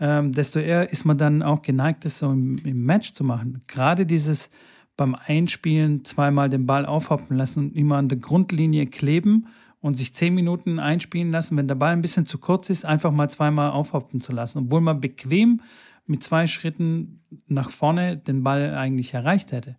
[0.00, 3.62] ähm, desto eher ist man dann auch geneigt, das so im, im Match zu machen.
[3.68, 4.50] Gerade dieses
[4.96, 9.46] beim Einspielen zweimal den Ball aufhoppen lassen und immer an der Grundlinie kleben
[9.80, 13.10] und sich zehn Minuten einspielen lassen, wenn der Ball ein bisschen zu kurz ist, einfach
[13.12, 15.60] mal zweimal aufhoppen zu lassen, obwohl man bequem
[16.10, 19.76] mit zwei Schritten nach vorne den Ball eigentlich erreicht hätte.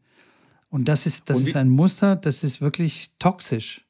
[0.69, 3.85] Und das ist, das ist ein Muster, das ist wirklich toxisch.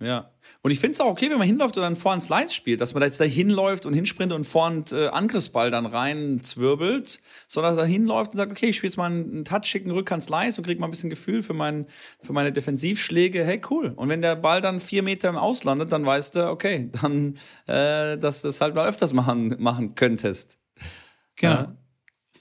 [0.00, 0.30] Ja.
[0.62, 2.94] Und ich finde es auch okay, wenn man hinläuft und dann vorne Slides spielt, dass
[2.94, 7.74] man da jetzt da hinläuft und hinsprintet und vorne äh, Angriffsball dann rein zwirbelt, sondern
[7.74, 10.58] dass er hinläuft und sagt, okay, ich spiele jetzt mal einen Touch, schicken Rückhand Slice
[10.58, 11.86] und kriege mal ein bisschen Gefühl für, mein,
[12.20, 13.44] für meine Defensivschläge.
[13.44, 13.92] Hey, cool.
[13.96, 18.16] Und wenn der Ball dann vier Meter im Auslandet, dann weißt du, okay, dann, äh,
[18.18, 20.58] dass du das halt mal öfters machen, machen könntest.
[21.36, 21.52] Genau.
[21.52, 21.76] Ja.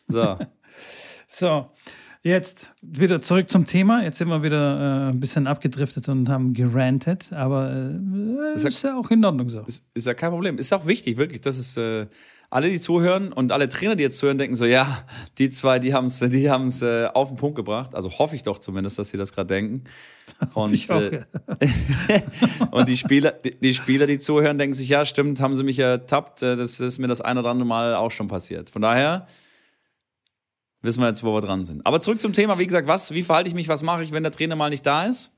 [0.07, 0.39] So.
[1.27, 1.71] so.
[2.25, 4.01] Jetzt wieder zurück zum Thema.
[4.01, 8.97] Jetzt sind wir wieder äh, ein bisschen abgedriftet und haben gerantet, aber äh, ist, ja,
[8.97, 9.59] auch in Ordnung so.
[9.61, 10.57] Ist, ist, ja kein Problem.
[10.57, 11.41] Ist auch wichtig, wirklich.
[11.41, 12.07] Das ist äh,
[12.53, 14.85] alle, die zuhören und alle Trainer, die jetzt zuhören, denken so, ja,
[15.39, 17.95] die zwei, die haben es die haben's, äh, auf den Punkt gebracht.
[17.95, 19.85] Also hoffe ich doch zumindest, dass sie das gerade denken.
[20.53, 21.21] Und, ich auch, äh,
[22.71, 25.79] und die Spieler, die, die, Spieler, die zuhören, denken sich, ja, stimmt, haben sie mich
[25.79, 26.43] ertappt.
[26.43, 28.69] Äh, das ist mir das ein oder andere Mal auch schon passiert.
[28.69, 29.27] Von daher
[30.81, 31.85] wissen wir jetzt, wo wir dran sind.
[31.85, 34.23] Aber zurück zum Thema, wie gesagt, was, wie verhalte ich mich, was mache ich, wenn
[34.23, 35.31] der Trainer mal nicht da ist?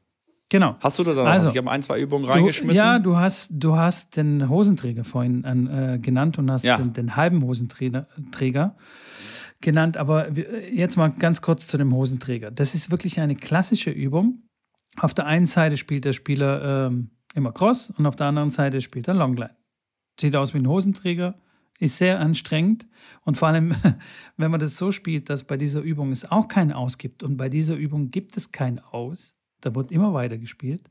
[0.50, 0.76] Genau.
[0.80, 1.54] Hast du da noch also, was?
[1.54, 2.84] Ich habe ein, zwei Übungen reingeschmissen.
[2.84, 6.78] ja, du hast, du hast den Hosenträger vorhin äh, genannt und hast ja.
[6.78, 8.76] den, den, halben Hosenträger
[9.62, 9.98] genannt.
[9.98, 12.52] Aber jetzt mal ganz kurz zu dem Hosenträger.
[12.52, 14.44] Das ist wirklich eine klassische Übung.
[14.98, 18.82] Auf der einen Seite spielt der Spieler ähm, immer Cross und auf der anderen Seite
[18.82, 19.56] spielt er Longline.
[20.20, 21.36] Sieht aus wie ein Hosenträger,
[21.80, 22.88] ist sehr anstrengend
[23.22, 23.76] und vor allem,
[24.38, 27.36] wenn man das so spielt, dass bei dieser Übung es auch kein Aus gibt und
[27.36, 29.35] bei dieser Übung gibt es kein Aus,
[29.66, 30.84] da wird immer weiter gespielt.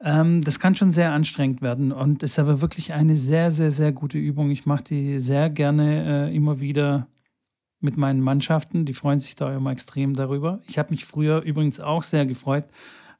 [0.00, 3.92] Ähm, das kann schon sehr anstrengend werden und ist aber wirklich eine sehr, sehr, sehr
[3.92, 4.50] gute Übung.
[4.50, 7.06] Ich mache die sehr gerne äh, immer wieder
[7.80, 8.84] mit meinen Mannschaften.
[8.84, 10.60] Die freuen sich da immer extrem darüber.
[10.66, 12.64] Ich habe mich früher übrigens auch sehr gefreut,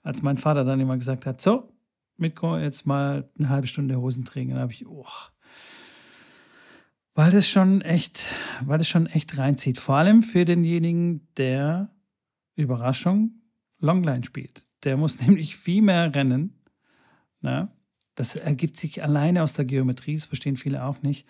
[0.02, 1.68] als mein Vater dann immer gesagt hat: So,
[2.16, 4.54] Mitko, jetzt mal eine halbe Stunde Hosenträger.
[4.54, 5.06] Dann habe ich, oh,
[7.14, 8.26] weil das schon echt,
[8.64, 9.78] weil das schon echt reinzieht.
[9.78, 11.90] Vor allem für denjenigen, der
[12.56, 13.41] Überraschung
[13.82, 14.66] Longline spielt.
[14.84, 16.54] Der muss nämlich viel mehr rennen.
[17.40, 17.70] Na?
[18.14, 21.26] Das ergibt sich alleine aus der Geometrie, das verstehen viele auch nicht.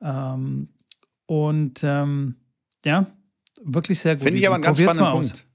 [0.00, 0.68] Ähm,
[1.26, 2.36] und ähm,
[2.84, 3.06] ja,
[3.62, 4.24] wirklich sehr gut.
[4.24, 5.46] Finde ich aber einen ganz spannenden Punkt.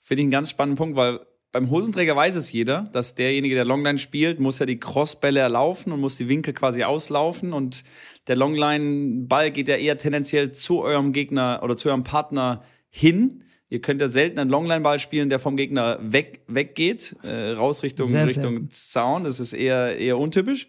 [0.00, 1.20] Finde ich einen ganz spannenden Punkt, weil
[1.50, 5.92] beim Hosenträger weiß es jeder, dass derjenige, der Longline spielt, muss ja die Crossbälle erlaufen
[5.92, 7.84] und muss die Winkel quasi auslaufen und
[8.26, 13.42] der Longline-Ball geht ja eher tendenziell zu eurem Gegner oder zu eurem Partner hin.
[13.70, 18.08] Ihr könnt ja selten einen Longline-Ball spielen, der vom Gegner weg, weggeht, äh, raus Richtung,
[18.08, 18.70] sehr, Richtung sehr.
[18.70, 19.24] Zaun.
[19.24, 20.68] Das ist eher, eher untypisch.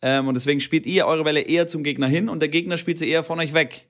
[0.00, 2.98] Ähm, und deswegen spielt ihr eure Welle eher zum Gegner hin und der Gegner spielt
[2.98, 3.86] sie eher von euch weg.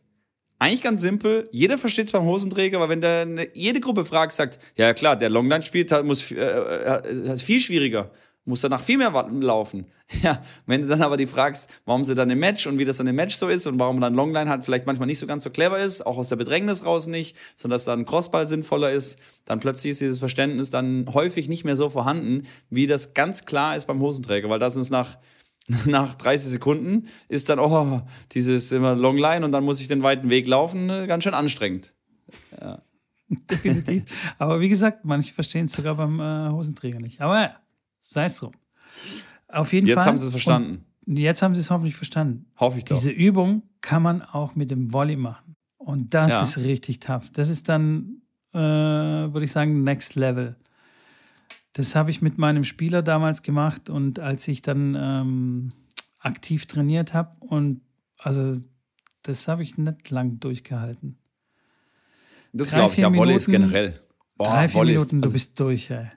[0.61, 1.49] Eigentlich ganz simpel.
[1.53, 5.31] Jeder versteht es beim Hosenträger, aber wenn der jede Gruppe fragt, sagt, ja klar, der
[5.31, 8.11] Longline spielt, hat, muss, äh, äh, ist viel schwieriger,
[8.49, 9.87] muss danach viel mehr laufen.
[10.23, 12.97] Ja, wenn du dann aber die fragst, warum sie dann im Match und wie das
[12.97, 15.45] dann im Match so ist und warum dann Longline halt vielleicht manchmal nicht so ganz
[15.45, 19.19] so clever ist, auch aus der Bedrängnis raus nicht, sondern dass dann Crossball sinnvoller ist,
[19.45, 23.77] dann plötzlich ist dieses Verständnis dann häufig nicht mehr so vorhanden, wie das ganz klar
[23.77, 25.19] ist beim Hosenträger, weil das ist nach
[25.85, 28.01] nach 30 Sekunden ist dann, oh,
[28.33, 31.93] dieses immer Longline und dann muss ich den weiten Weg laufen, äh, ganz schön anstrengend.
[32.59, 32.81] Ja.
[33.29, 34.05] Definitiv.
[34.39, 37.21] Aber wie gesagt, manche verstehen es sogar beim äh, Hosenträger nicht.
[37.21, 37.57] Aber ja,
[38.09, 38.53] sei es drum.
[39.49, 40.03] Auf jeden jetzt Fall.
[40.03, 40.85] Jetzt haben sie es verstanden.
[41.07, 42.47] jetzt haben sie es hoffentlich verstanden.
[42.57, 42.97] Hoffe ich doch.
[42.97, 45.57] Diese Übung kann man auch mit dem Volley machen.
[45.77, 46.43] Und das ja.
[46.43, 47.31] ist richtig tough.
[47.33, 50.57] Das ist dann, äh, würde ich sagen, Next Level.
[51.73, 55.73] Das habe ich mit meinem Spieler damals gemacht und als ich dann ähm,
[56.19, 57.83] aktiv trainiert habe und
[58.19, 58.61] also
[59.23, 61.19] das habe ich nicht lang durchgehalten.
[62.53, 63.95] Das glaube ich, ja, Volley ist generell.
[64.37, 66.11] Boah, drei, vier Minuten, ist, also, du bist durch, ey.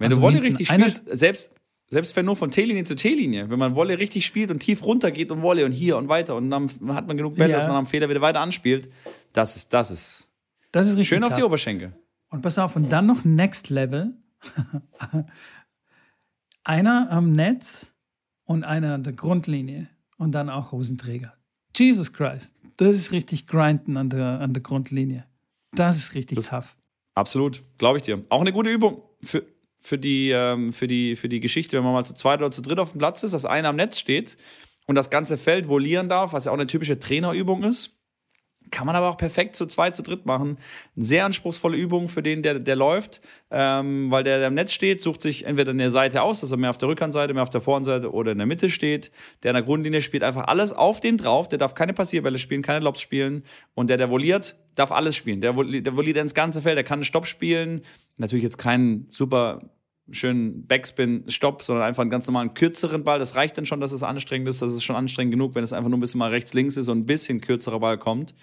[0.00, 1.54] Wenn also du Volley richtig spielst, selbst,
[1.86, 5.10] selbst wenn nur von T-Linie zu T-Linie, wenn man Volley richtig spielt und tief runter
[5.10, 7.58] geht und Volley und hier und weiter und dann hat man genug Bälle, ja.
[7.58, 8.88] dass man am Feder wieder weiter anspielt,
[9.34, 10.32] das ist, das ist,
[10.72, 11.92] das ist richtig schön auf die Oberschenkel.
[12.30, 14.14] Und pass auf, und dann noch Next Level,
[16.64, 17.88] einer am Netz
[18.44, 21.34] und einer an der Grundlinie und dann auch Hosenträger.
[21.76, 25.26] Jesus Christ, das ist richtig grinden an der, an der Grundlinie.
[25.72, 26.76] Das ist richtig das, tough.
[27.14, 28.24] Absolut, glaube ich dir.
[28.30, 29.44] Auch eine gute Übung für,
[29.82, 32.62] für, die, ähm, für, die, für die Geschichte, wenn man mal zu zweit oder zu
[32.62, 34.36] dritt auf dem Platz ist, dass einer am Netz steht
[34.86, 37.96] und das ganze Feld volieren darf, was ja auch eine typische Trainerübung ist.
[38.70, 40.58] Kann man aber auch perfekt zu zweit, zu dritt machen.
[40.94, 43.20] Sehr anspruchsvolle Übung für den, der, der läuft,
[43.50, 46.56] ähm, weil der, der im Netz steht, sucht sich entweder eine Seite aus, dass er
[46.56, 49.10] mehr auf der Rückhandseite, mehr auf der Vorhandseite oder in der Mitte steht.
[49.42, 51.48] Der in der Grundlinie spielt einfach alles auf den drauf.
[51.48, 53.44] Der darf keine Passierbälle spielen, keine Lobs spielen.
[53.74, 55.40] Und der, der voliert, darf alles spielen.
[55.40, 57.82] Der, der voliert ins ganze Feld, der kann einen Stopp spielen.
[58.16, 59.70] Natürlich jetzt keinen super
[60.10, 63.18] schönen Backspin-Stopp, sondern einfach einen ganz normalen kürzeren Ball.
[63.18, 64.60] Das reicht dann schon, dass es anstrengend ist.
[64.62, 66.98] Das ist schon anstrengend genug, wenn es einfach nur ein bisschen mal rechts-links ist und
[66.98, 68.34] ein bisschen kürzerer Ball kommt.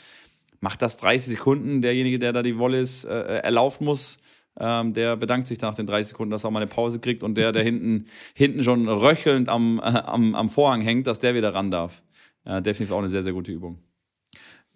[0.59, 1.81] Macht das 30 Sekunden.
[1.81, 4.17] Derjenige, der da die Volleys äh, erlaufen muss,
[4.59, 7.23] ähm, der bedankt sich nach den 30 Sekunden, dass er auch mal eine Pause kriegt
[7.23, 11.35] und der, der hinten, hinten schon röchelnd am, äh, am, am Vorhang hängt, dass der
[11.35, 12.01] wieder ran darf.
[12.45, 13.79] Äh, definitiv auch eine sehr, sehr gute Übung.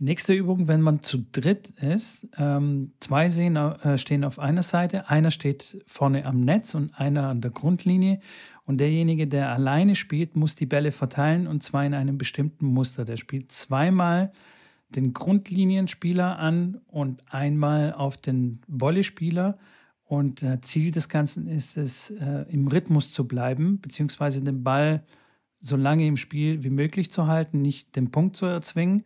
[0.04, 5.12] Nächste Übung, wenn man zu dritt ist, ähm, zwei sehen, äh, stehen auf einer Seite,
[5.12, 8.20] einer steht vorne am Netz und einer an der Grundlinie.
[8.66, 13.06] Und derjenige, der alleine spielt, muss die Bälle verteilen und zwar in einem bestimmten Muster.
[13.06, 14.32] Der spielt zweimal
[14.90, 19.60] den Grundlinienspieler an und einmal auf den Volleyspieler.
[20.04, 25.04] Und äh, Ziel des Ganzen ist es, äh, im Rhythmus zu bleiben, beziehungsweise den Ball
[25.60, 29.04] so lange im Spiel wie möglich zu halten, nicht den Punkt zu erzwingen.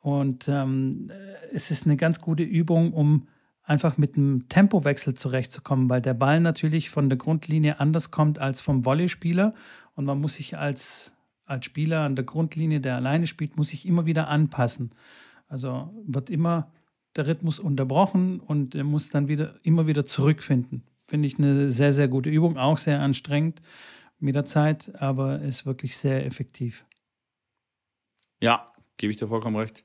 [0.00, 1.10] Und ähm,
[1.52, 3.28] es ist eine ganz gute Übung, um
[3.62, 8.60] einfach mit einem Tempowechsel zurechtzukommen, weil der Ball natürlich von der Grundlinie anders kommt als
[8.60, 9.54] vom Volleyspieler.
[9.94, 11.12] Und man muss sich als,
[11.44, 14.90] als Spieler an der Grundlinie, der alleine spielt, muss sich immer wieder anpassen.
[15.46, 16.72] Also wird immer
[17.16, 20.84] der Rhythmus unterbrochen und er muss dann wieder immer wieder zurückfinden.
[21.06, 23.60] Finde ich eine sehr, sehr gute Übung, auch sehr anstrengend
[24.20, 26.84] mit der Zeit, aber ist wirklich sehr effektiv.
[28.40, 28.69] Ja,
[29.00, 29.82] Gebe ich dir vollkommen recht.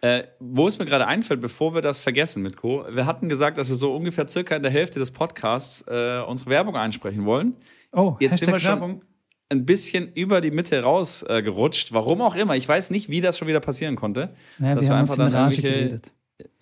[0.00, 3.58] Äh, wo es mir gerade einfällt, bevor wir das vergessen mit Co., wir hatten gesagt,
[3.58, 7.56] dass wir so ungefähr circa in der Hälfte des Podcasts äh, unsere Werbung einsprechen wollen.
[7.92, 9.02] Oh, jetzt sind wir schon Werbung.
[9.50, 11.90] ein bisschen über die Mitte rausgerutscht.
[11.90, 12.56] Äh, Warum auch immer.
[12.56, 14.32] Ich weiß nicht, wie das schon wieder passieren konnte.
[14.58, 15.70] Ja, dass wir, wir einfach dann irgendwelche.
[15.70, 16.12] Geredet.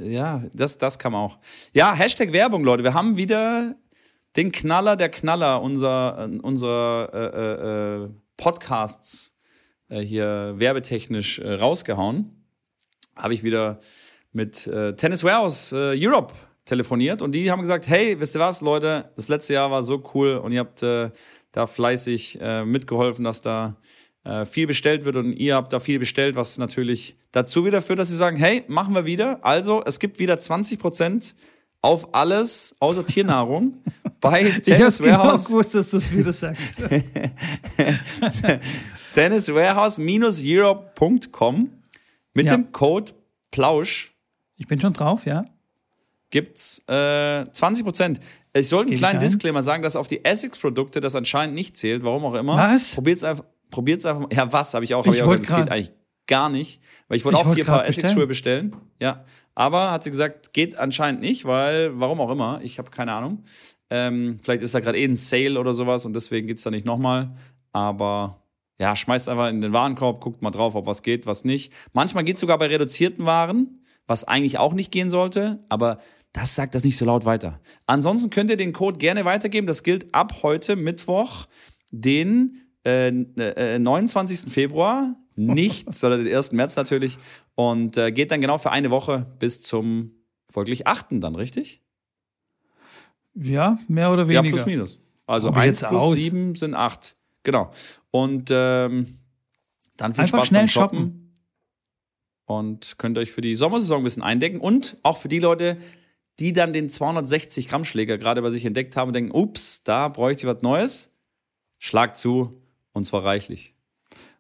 [0.01, 1.39] Ja, das, das man auch.
[1.73, 2.83] Ja, Hashtag Werbung, Leute.
[2.83, 3.77] Wir haben wieder
[4.35, 9.42] den Knaller der Knaller unserer, unserer äh, äh, äh Podcasts äh,
[10.01, 12.45] hier werbetechnisch äh, rausgehauen.
[13.17, 13.81] Habe ich wieder
[14.33, 16.35] mit äh, Tennis Warehouse äh, Europe
[16.65, 20.03] telefoniert und die haben gesagt, hey, wisst ihr was, Leute, das letzte Jahr war so
[20.15, 21.11] cool und ihr habt äh,
[21.51, 23.77] da fleißig äh, mitgeholfen, dass da
[24.25, 27.99] äh, viel bestellt wird und ihr habt da viel bestellt, was natürlich dazu wieder führt,
[27.99, 29.45] dass sie sagen, hey, machen wir wieder.
[29.45, 31.35] Also, es gibt wieder 20 Prozent
[31.81, 33.83] auf alles außer Tiernahrung
[34.21, 35.47] bei Tennis ich Warehouse.
[35.47, 36.77] Genau gewusst, dass du es wieder sagst.
[39.15, 41.71] tenniswarehouse-europe.com
[42.35, 42.57] mit ja.
[42.57, 43.13] dem Code
[43.51, 44.15] Plausch.
[44.57, 45.45] Ich bin schon drauf, ja.
[46.31, 48.21] Gibt's äh, 20 Prozent.
[48.55, 52.25] Ich sollte einen kleinen Disclaimer sagen, dass auf die Essex-Produkte das anscheinend nicht zählt, warum
[52.25, 52.57] auch immer.
[52.57, 52.93] Was?
[52.93, 53.45] Probiert's einfach.
[53.71, 54.29] Probiert's einfach.
[54.33, 55.07] Ja, was habe ich auch.
[55.07, 55.93] Hab ich, ich auch gesagt, das geht eigentlich
[56.27, 58.77] gar nicht, weil ich wollte auch vier Paar Essex-Schuhe bestellen.
[58.99, 62.61] Ja, aber hat sie gesagt, geht anscheinend nicht, weil warum auch immer.
[62.63, 63.43] Ich habe keine Ahnung.
[63.91, 66.71] Ähm, vielleicht ist da gerade eh ein Sale oder sowas und deswegen geht es da
[66.71, 67.35] nicht nochmal.
[67.73, 68.42] Aber
[68.79, 71.73] ja, schmeißt einfach in den Warenkorb, guckt mal drauf, ob was geht, was nicht.
[71.93, 75.99] Manchmal geht es sogar bei reduzierten Waren, was eigentlich auch nicht gehen sollte, aber
[76.33, 77.61] das sagt das nicht so laut weiter.
[77.87, 79.67] Ansonsten könnt ihr den Code gerne weitergeben.
[79.67, 81.47] Das gilt ab heute Mittwoch,
[81.91, 84.51] den äh, äh, 29.
[84.53, 86.53] Februar, nicht, sondern den 1.
[86.53, 87.19] März natürlich.
[87.55, 90.13] Und äh, geht dann genau für eine Woche bis zum
[90.51, 91.07] folglich 8.
[91.11, 91.83] dann, richtig?
[93.35, 94.45] Ja, mehr oder weniger.
[94.45, 95.01] Ja, plus minus.
[95.27, 96.15] Also Probier 1 plus aus.
[96.17, 97.17] 7 sind 8.
[97.43, 97.73] Genau.
[98.11, 99.19] Und ähm,
[99.97, 100.99] dann viel Einfach Spaß schnell beim shoppen.
[100.99, 101.35] shoppen.
[102.45, 104.61] Und könnt euch für die Sommersaison ein bisschen eindecken.
[104.61, 105.79] Und auch für die Leute,
[106.39, 110.09] die dann den 260 Gramm Schläger gerade bei sich entdeckt haben und denken, ups, da
[110.09, 111.19] bräuchte ich was Neues.
[111.79, 112.63] Schlag zu
[112.93, 113.75] und zwar reichlich.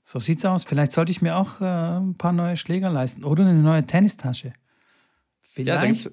[0.05, 0.64] So sieht's aus.
[0.64, 4.53] Vielleicht sollte ich mir auch äh, ein paar neue Schläger leisten oder eine neue Tennistasche.
[5.40, 6.05] Vielleicht.
[6.05, 6.11] Ja,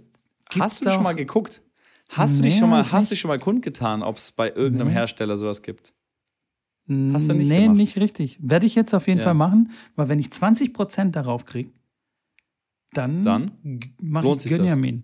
[0.59, 1.61] hast du schon mal geguckt?
[2.09, 4.93] Hast du dich schon mal, hast du schon mal kundgetan, ob es bei irgendeinem nee.
[4.93, 5.93] Hersteller sowas gibt?
[7.13, 7.77] Hast du nicht Nee, gemacht?
[7.77, 8.39] nicht richtig.
[8.41, 9.25] Werde ich jetzt auf jeden ja.
[9.25, 11.71] Fall machen, weil wenn ich 20% darauf kriege,
[12.93, 13.51] dann, dann
[14.01, 15.03] mache ich Gönjamin.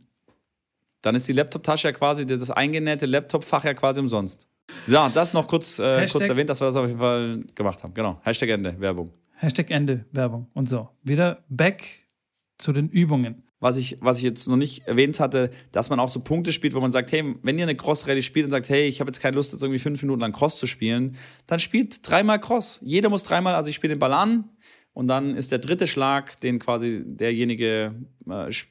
[1.02, 4.48] Dann ist die Laptop-Tasche ja quasi, das eingenähte Laptop-Fach ja quasi umsonst.
[4.88, 7.94] So, das noch kurz, äh, kurz erwähnt, dass wir das auf jeden Fall gemacht haben.
[7.94, 8.20] Genau.
[8.24, 9.14] Hashtag Ende, Werbung.
[9.36, 10.48] Hashtag Ende, Werbung.
[10.54, 12.08] Und so, wieder back
[12.58, 16.08] zu den Übungen was ich, was ich jetzt noch nicht erwähnt hatte, dass man auch
[16.08, 18.88] so Punkte spielt, wo man sagt, hey, wenn ihr eine Cross-Rallye spielt und sagt, hey,
[18.88, 22.08] ich habe jetzt keine Lust, jetzt irgendwie fünf Minuten lang Cross zu spielen, dann spielt
[22.08, 22.80] dreimal Cross.
[22.84, 24.52] Jeder muss dreimal, also ich spiele den Ball an
[24.94, 27.96] und dann ist der dritte Schlag, den quasi derjenige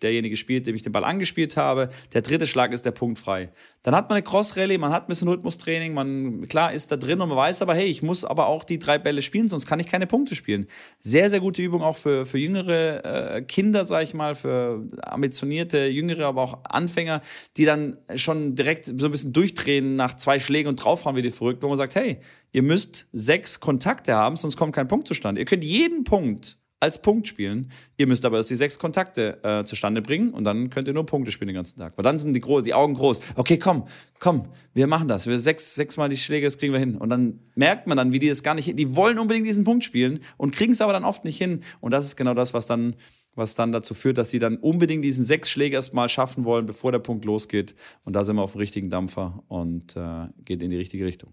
[0.02, 1.90] derjenige spielt, dem ich den Ball angespielt habe.
[2.12, 3.50] Der dritte Schlag ist der Punkt frei.
[3.82, 7.20] Dann hat man eine Cross-Rallye, man hat ein bisschen Rhythmustraining, man, klar, ist da drin
[7.20, 9.78] und man weiß aber, hey, ich muss aber auch die drei Bälle spielen, sonst kann
[9.78, 10.66] ich keine Punkte spielen.
[10.98, 15.86] Sehr, sehr gute Übung auch für, für jüngere äh, Kinder, sag ich mal, für ambitionierte,
[15.86, 17.20] jüngere, aber auch Anfänger,
[17.56, 21.30] die dann schon direkt so ein bisschen durchdrehen nach zwei Schlägen und draufhauen wie die
[21.30, 22.18] verrückt, wo man sagt, hey,
[22.52, 25.40] ihr müsst sechs Kontakte haben, sonst kommt kein Punkt zustande.
[25.40, 27.70] Ihr könnt jeden Punkt als Punkt spielen.
[27.96, 31.06] Ihr müsst aber erst die sechs Kontakte äh, zustande bringen und dann könnt ihr nur
[31.06, 31.96] Punkte spielen den ganzen Tag.
[31.96, 33.20] Weil dann sind die, Gro die Augen groß.
[33.36, 33.86] Okay, komm,
[34.20, 35.26] komm, wir machen das.
[35.26, 36.96] Wir sechs, sechsmal die Schläge, das kriegen wir hin.
[36.96, 39.82] Und dann merkt man dann, wie die das gar nicht, die wollen unbedingt diesen Punkt
[39.82, 41.60] spielen und kriegen es aber dann oft nicht hin.
[41.80, 42.94] Und das ist genau das, was dann
[43.36, 46.92] was dann dazu führt, dass sie dann unbedingt diesen sechs Schläge erstmal schaffen wollen, bevor
[46.92, 47.74] der Punkt losgeht.
[48.04, 51.32] Und da sind wir auf dem richtigen Dampfer und äh, geht in die richtige Richtung.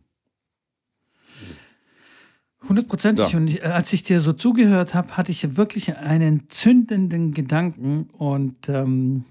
[2.68, 3.28] Hundertprozentig.
[3.30, 3.38] So.
[3.38, 8.70] Und ich, als ich dir so zugehört habe, hatte ich wirklich einen zündenden Gedanken und
[8.70, 9.26] ähm,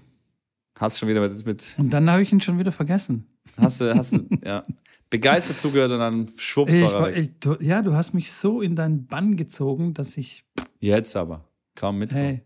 [0.77, 3.27] hast schon wieder mit, mit und dann habe ich ihn schon wieder vergessen.
[3.57, 4.65] Hast du, hast du, ja,
[5.09, 8.75] begeistert zugehört und dann schwupps ich, war ich, du, Ja, du hast mich so in
[8.75, 10.43] deinen Bann gezogen, dass ich
[10.79, 12.13] jetzt aber kaum mit.
[12.13, 12.43] Hey,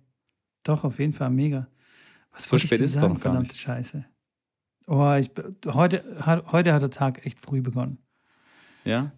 [0.64, 1.68] doch auf jeden Fall mega.
[2.32, 3.56] Was so spät ist es doch noch gar nicht.
[3.56, 4.06] Scheiße.
[4.88, 5.32] Oh, ich,
[5.66, 7.98] heute, heute hat der Tag echt früh begonnen.
[8.84, 9.12] Ja?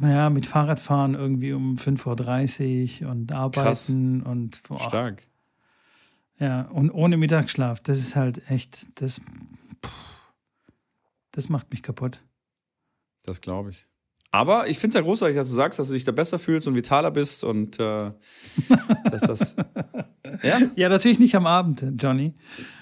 [0.00, 3.90] Ja, mit Fahrradfahren irgendwie um 5.30 Uhr und arbeiten Krass.
[3.90, 4.80] und boah.
[4.80, 5.22] stark.
[6.38, 9.20] Ja, und ohne Mittagsschlaf, das ist halt echt, das,
[9.84, 10.32] pff,
[11.32, 12.22] das macht mich kaputt.
[13.24, 13.86] Das glaube ich.
[14.30, 16.68] Aber ich finde es ja großartig, dass du sagst, dass du dich da besser fühlst
[16.68, 18.12] und vitaler bist und äh,
[19.10, 19.56] dass das.
[20.42, 20.58] ja?
[20.76, 22.34] ja, natürlich nicht am Abend, Johnny.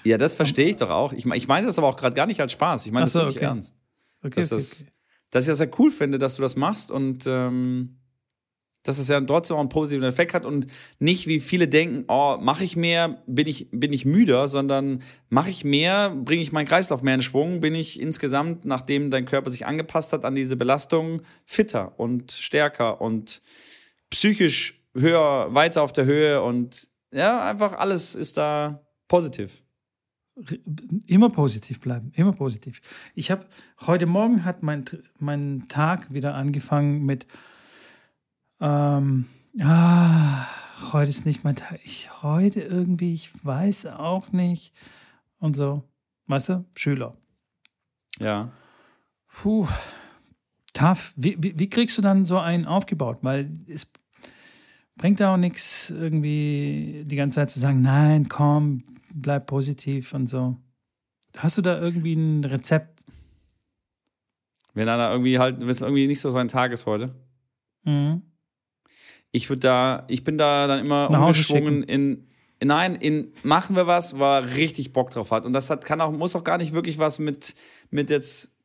[0.03, 1.13] Ja, das verstehe ich doch auch.
[1.13, 2.85] Ich, ich meine das aber auch gerade gar nicht als Spaß.
[2.85, 3.45] Ich meine das so, wirklich okay.
[3.45, 3.75] ernst.
[4.21, 4.91] Okay, dass okay, das, okay
[5.31, 7.97] dass ich das sehr cool finde, dass du das machst und ähm,
[8.83, 10.67] dass es ja trotzdem auch einen positiven Effekt hat und
[10.99, 15.49] nicht wie viele denken, oh, mache ich mehr, bin ich, bin ich müder, sondern mache
[15.49, 19.49] ich mehr, bringe ich meinen Kreislauf mehr in Schwung, bin ich insgesamt, nachdem dein Körper
[19.49, 23.41] sich angepasst hat an diese Belastung, fitter und stärker und
[24.09, 29.63] psychisch höher, weiter auf der Höhe und ja, einfach alles ist da positiv
[31.07, 32.81] immer positiv bleiben, immer positiv.
[33.15, 33.45] Ich habe
[33.85, 34.85] heute Morgen hat mein,
[35.19, 37.25] mein Tag wieder angefangen mit
[38.59, 39.25] ähm,
[39.59, 40.45] ah,
[40.91, 41.79] heute ist nicht mein Tag.
[41.83, 44.73] Ich heute irgendwie, ich weiß auch nicht
[45.39, 45.83] und so.
[46.27, 47.15] Weißt du, Schüler.
[48.19, 48.51] Ja.
[49.29, 49.67] Puh,
[50.73, 51.13] tough.
[51.15, 53.19] Wie, wie, wie kriegst du dann so einen aufgebaut?
[53.21, 53.87] Weil es
[54.97, 58.83] bringt auch nichts, irgendwie die ganze Zeit zu sagen, nein, komm,
[59.21, 60.57] bleib positiv und so.
[61.37, 63.03] Hast du da irgendwie ein Rezept?
[64.73, 67.15] Wenn einer irgendwie halt, wenn es irgendwie nicht so sein Tag ist heute.
[67.83, 68.21] Mhm.
[69.31, 72.27] Ich würde da, ich bin da dann immer Nach umgeschwungen in,
[72.59, 75.45] in, nein, in machen wir was, wo er richtig Bock drauf hat.
[75.45, 77.55] Und das hat, kann auch, muss auch gar nicht wirklich was mit,
[77.89, 78.55] mit jetzt,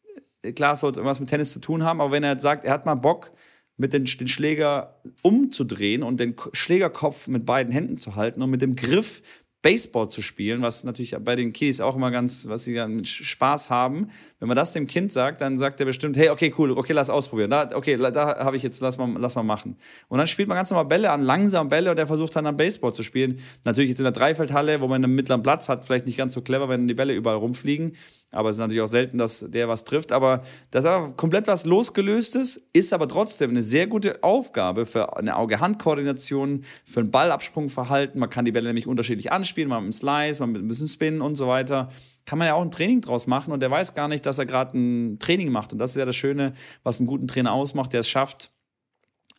[0.55, 2.86] klar, es irgendwas mit Tennis zu tun haben, aber wenn er jetzt sagt, er hat
[2.86, 3.32] mal Bock,
[3.76, 8.62] mit den, den Schläger umzudrehen und den Schlägerkopf mit beiden Händen zu halten und mit
[8.62, 9.22] dem Griff
[9.63, 13.71] Baseball zu spielen, was natürlich bei den Kiddies auch immer ganz, was sie dann Spaß
[13.71, 14.11] haben.
[14.41, 17.09] Wenn man das dem Kind sagt, dann sagt er bestimmt, hey, okay, cool, okay, lass
[17.09, 17.51] ausprobieren.
[17.51, 19.77] Da, okay, da habe ich jetzt, lass mal, lass mal machen.
[20.09, 22.57] Und dann spielt man ganz normal Bälle an, langsam Bälle und er versucht dann am
[22.57, 23.39] Baseball zu spielen.
[23.65, 26.43] Natürlich jetzt in der Dreifeldhalle, wo man einen mittleren Platz hat, vielleicht nicht ganz so
[26.43, 27.97] clever, wenn die Bälle überall rumfliegen.
[28.33, 30.11] Aber es ist natürlich auch selten, dass der was trifft.
[30.11, 35.37] Aber das ist komplett was losgelöstes, ist aber trotzdem eine sehr gute Aufgabe für eine
[35.37, 38.18] Auge-Hand-Koordination, für ein Ballabsprungverhalten.
[38.18, 40.89] Man kann die Bälle nämlich unterschiedlich anspielen, mal mit einem Slice, mal mit ein bisschen
[40.89, 41.91] Spin und so weiter.
[42.24, 44.47] Kann man ja auch ein Training draus machen und der weiß gar nicht, dass er
[44.47, 45.72] gerade ein Training macht.
[45.74, 48.51] Und das ist ja das Schöne, was einen guten Trainer ausmacht, der es schafft,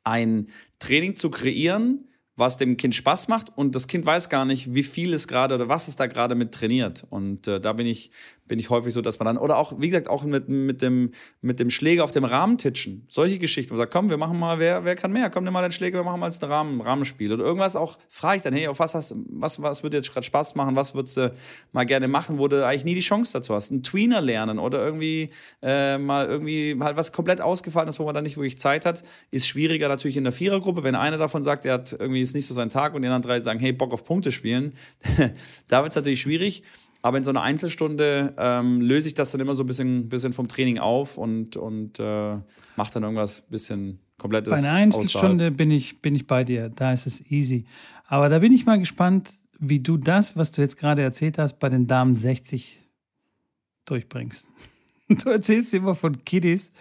[0.04, 0.48] ein
[0.80, 4.84] Training zu kreieren, was dem Kind Spaß macht und das Kind weiß gar nicht, wie
[4.84, 7.06] viel es gerade oder was es da gerade mit trainiert.
[7.10, 8.12] Und äh, da bin ich
[8.48, 11.12] bin ich häufig so, dass man dann, oder auch, wie gesagt, auch mit, mit, dem,
[11.42, 13.06] mit dem Schläger auf dem Rahmen titschen.
[13.08, 15.30] Solche Geschichten, wo man sagt, komm, wir machen mal, wer, wer kann mehr?
[15.30, 17.32] Komm, nimm mal den Schläger, wir machen mal ein Rahmen, Rahmenspiel.
[17.32, 20.26] Oder irgendwas auch, frage ich dann, hey, auf was hast, was, was würde jetzt gerade
[20.26, 20.76] Spaß machen?
[20.76, 21.34] Was würdest du
[21.72, 23.72] mal gerne machen, wo du eigentlich nie die Chance dazu hast?
[23.72, 25.30] Ein Tweener lernen oder irgendwie
[25.62, 29.04] äh, mal irgendwie halt was komplett ausgefallen ist, wo man dann nicht wirklich Zeit hat,
[29.32, 30.84] ist schwieriger natürlich in der Vierergruppe.
[30.84, 33.22] Wenn einer davon sagt, er hat irgendwie ist nicht so sein Tag und die anderen
[33.22, 34.74] drei sagen, hey, Bock auf Punkte spielen,
[35.70, 36.64] da wird es natürlich schwierig.
[37.04, 40.32] Aber in so einer Einzelstunde ähm, löse ich das dann immer so ein bisschen, bisschen
[40.32, 42.38] vom Training auf und, und äh,
[42.78, 44.52] mache dann irgendwas bisschen komplettes.
[44.52, 46.70] Bei einer Einzelstunde bin ich, bin ich bei dir.
[46.70, 47.66] Da ist es easy.
[48.06, 51.60] Aber da bin ich mal gespannt, wie du das, was du jetzt gerade erzählt hast,
[51.60, 52.80] bei den Damen 60
[53.86, 54.48] durchbringst.
[55.10, 56.72] Du erzählst immer von Kiddies.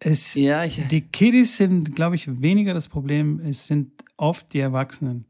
[0.00, 3.38] Es, ja, ich, die Kiddies sind, glaube ich, weniger das Problem.
[3.40, 5.26] Es sind oft die Erwachsenen,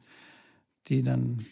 [0.86, 1.44] die dann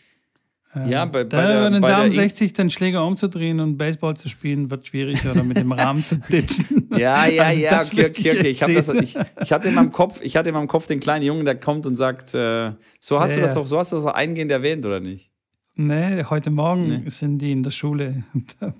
[0.86, 3.58] Ja, bei- bei da, der- bei den bei der Damen In- 60 den Schläger umzudrehen
[3.60, 6.88] und Baseball zu spielen, wird schwierig oder mit dem Rahmen zu ditchen.
[6.96, 8.48] Ja, ja, Also ja, okay, okay.
[8.48, 11.00] Ich, hab das, ich, ich hatte in meinem Kopf, ich hatte in meinem Kopf den
[11.00, 13.60] kleinen Jungen, der kommt und sagt, äh, so hast Ja, du das ja.
[13.62, 15.30] doch, so hast du das doch eingehend erwähnt, oder nicht?
[15.74, 17.10] Nee, heute Morgen Nee.
[17.10, 18.24] sind die in der Schule.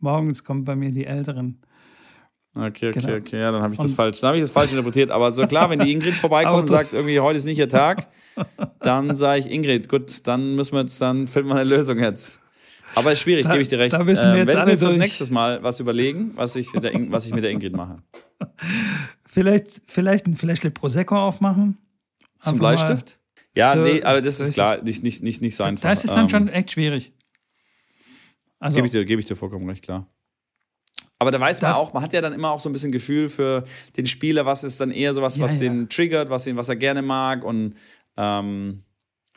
[0.00, 1.60] Morgens kommen bei mir die Älteren.
[2.56, 3.16] Okay, okay, Genau.
[3.16, 5.10] okay, ja, dann habe ich das Und- falsch, dann habe ich das falsch interpretiert.
[5.10, 8.06] Aber so klar, wenn die Ingrid vorbeikommt und sagt, irgendwie heute ist nicht ihr Tag,
[8.80, 12.40] dann sage ich, Ingrid, gut, dann müssen wir jetzt, dann finden wir eine Lösung jetzt.
[12.94, 13.92] Aber ist schwierig, Da- gebe ich dir recht.
[13.94, 16.72] da müssen wir Ähm, jetzt werde alle mir fürs nächste Mal was überlegen, was ich,
[16.72, 17.98] mit der, In- was ich mit der Ingrid mache.
[19.26, 21.76] Vielleicht, vielleicht ein Fläschle Prosecco aufmachen.
[22.40, 23.18] Zum Einfach Bleistift?
[23.54, 25.88] Ja, so- nee, aber das ist klar, nicht, nicht, nicht, nicht so einfach.
[25.90, 27.12] Das ist dann Ähm, schon echt schwierig.
[28.58, 30.06] Also, Gebe ich, dir, gebe ich dir vollkommen recht, klar.
[31.18, 33.28] Aber da weiß man auch, man hat ja dann immer auch so ein bisschen Gefühl
[33.28, 33.64] für
[33.96, 35.60] den Spieler, was ist dann eher sowas, Ja, was ja.
[35.60, 37.42] den triggert, was, ihn, was er gerne mag.
[37.42, 37.74] Und
[38.18, 38.82] ähm,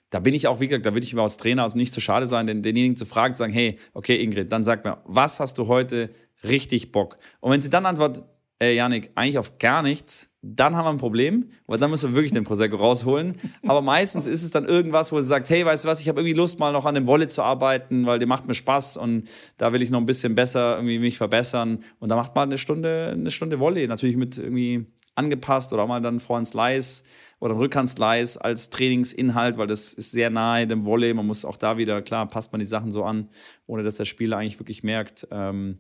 [0.10, 2.02] da bin ich auch, wie gesagt, da würde ich mir als Trainer also nicht zu
[2.02, 5.40] schade sein, den, denjenigen zu fragen, zu sagen, hey, okay, Ingrid, dann sag mir, was
[5.40, 6.10] hast du heute
[6.44, 7.18] richtig Bock?
[7.40, 8.24] Und wenn sie dann antwortet,
[8.60, 12.16] ey, Janik, eigentlich auf gar nichts, dann haben wir ein Problem, weil dann müssen wir
[12.16, 13.36] wirklich den Prosecco rausholen.
[13.68, 16.20] Aber meistens ist es dann irgendwas, wo sie sagt, hey, weißt du was, ich habe
[16.22, 19.30] irgendwie Lust, mal noch an dem Wolle zu arbeiten, weil der macht mir Spaß und
[19.57, 21.80] da will ich noch ein bisschen besser irgendwie mich verbessern.
[21.99, 24.86] Und da macht man eine Stunde, eine Stunde Wolle, natürlich mit irgendwie
[25.16, 27.03] angepasst oder mal dann Vorhand Slice
[27.39, 31.14] oder ein Rückhand Slice als Trainingsinhalt, weil das ist sehr nahe dem Volley.
[31.14, 33.30] Man muss auch da wieder, klar, passt man die Sachen so an,
[33.68, 35.80] ohne dass der Spieler eigentlich wirklich merkt, ähm,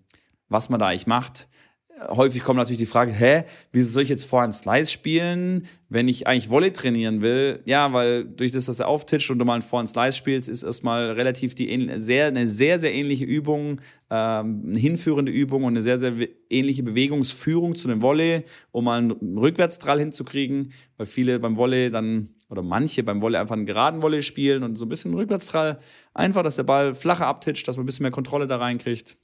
[0.49, 1.47] was man da eigentlich macht.
[2.07, 3.43] Häufig kommt natürlich die Frage, hä,
[3.73, 7.59] wieso soll ich jetzt Vorhand Slice spielen, wenn ich eigentlich Volley trainieren will?
[7.65, 10.63] Ja, weil durch das, dass er auftitscht und du mal einen Vorhand Slice spielst, ist
[10.63, 15.81] erstmal relativ die sehr, eine sehr, sehr ähnliche Übung, ähm, eine hinführende Übung und eine
[15.81, 16.13] sehr, sehr
[16.49, 22.29] ähnliche Bewegungsführung zu dem Volley, um mal einen Rückwärtsdrall hinzukriegen, weil viele beim Volley dann
[22.49, 25.79] oder manche beim Volley einfach einen geraden Volley spielen und so ein bisschen einen Rückwärtsdrall.
[26.13, 29.17] Einfach, dass der Ball flacher abtitscht, dass man ein bisschen mehr Kontrolle da reinkriegt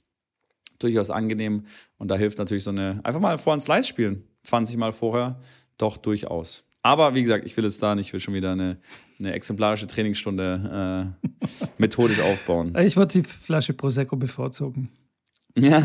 [0.78, 1.64] durchaus angenehm.
[1.98, 5.40] Und da hilft natürlich so eine, einfach mal vor ein Slice spielen, 20 Mal vorher,
[5.78, 6.64] doch durchaus.
[6.82, 8.78] Aber wie gesagt, ich will jetzt da nicht, ich will schon wieder eine,
[9.18, 12.76] eine exemplarische Trainingsstunde äh, methodisch aufbauen.
[12.78, 14.90] ich würde die Flasche Prosecco bevorzugen.
[15.58, 15.82] Ja.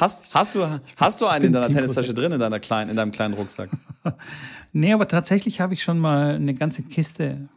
[0.00, 0.66] Hast, hast, du,
[0.96, 3.70] hast du einen in deiner Team Tennistasche drin, in, deiner kleinen, in deinem kleinen Rucksack?
[4.72, 7.48] Nee, aber tatsächlich habe ich schon mal eine ganze Kiste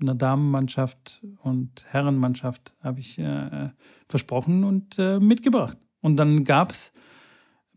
[0.00, 3.70] einer Damenmannschaft und Herrenmannschaft habe ich äh,
[4.08, 5.78] versprochen und äh, mitgebracht.
[6.00, 6.92] Und dann gab es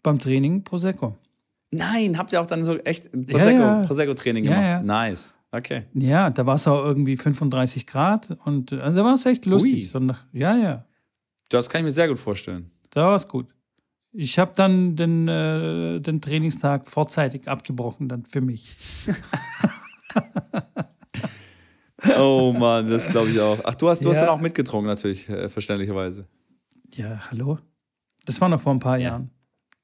[0.03, 1.17] beim Training Prosecco.
[1.71, 3.81] Nein, habt ihr auch dann so echt ein Ja, ja.
[3.81, 4.67] Prosecco-Training Ja, gemacht?
[4.67, 4.81] ja.
[4.81, 5.37] Nice.
[5.51, 5.83] Okay.
[5.93, 9.89] Ja, da war es auch irgendwie 35 Grad und also da war es echt lustig.
[9.89, 10.85] So nach, ja, ja,
[11.49, 12.71] Das kann ich mir sehr gut vorstellen.
[12.91, 13.47] da war es gut.
[14.13, 18.75] Ich habe dann den, äh, den Trainingstag vorzeitig abgebrochen, dann für mich.
[22.17, 23.59] Oh Mann, das glaube ich auch.
[23.63, 26.27] Ach, du hast, du hast dann auch mitgetrunken, natürlich, äh, verständlicherweise.
[26.93, 27.59] Ja, hallo?
[28.25, 29.29] Das war noch vor ein paar Jahren.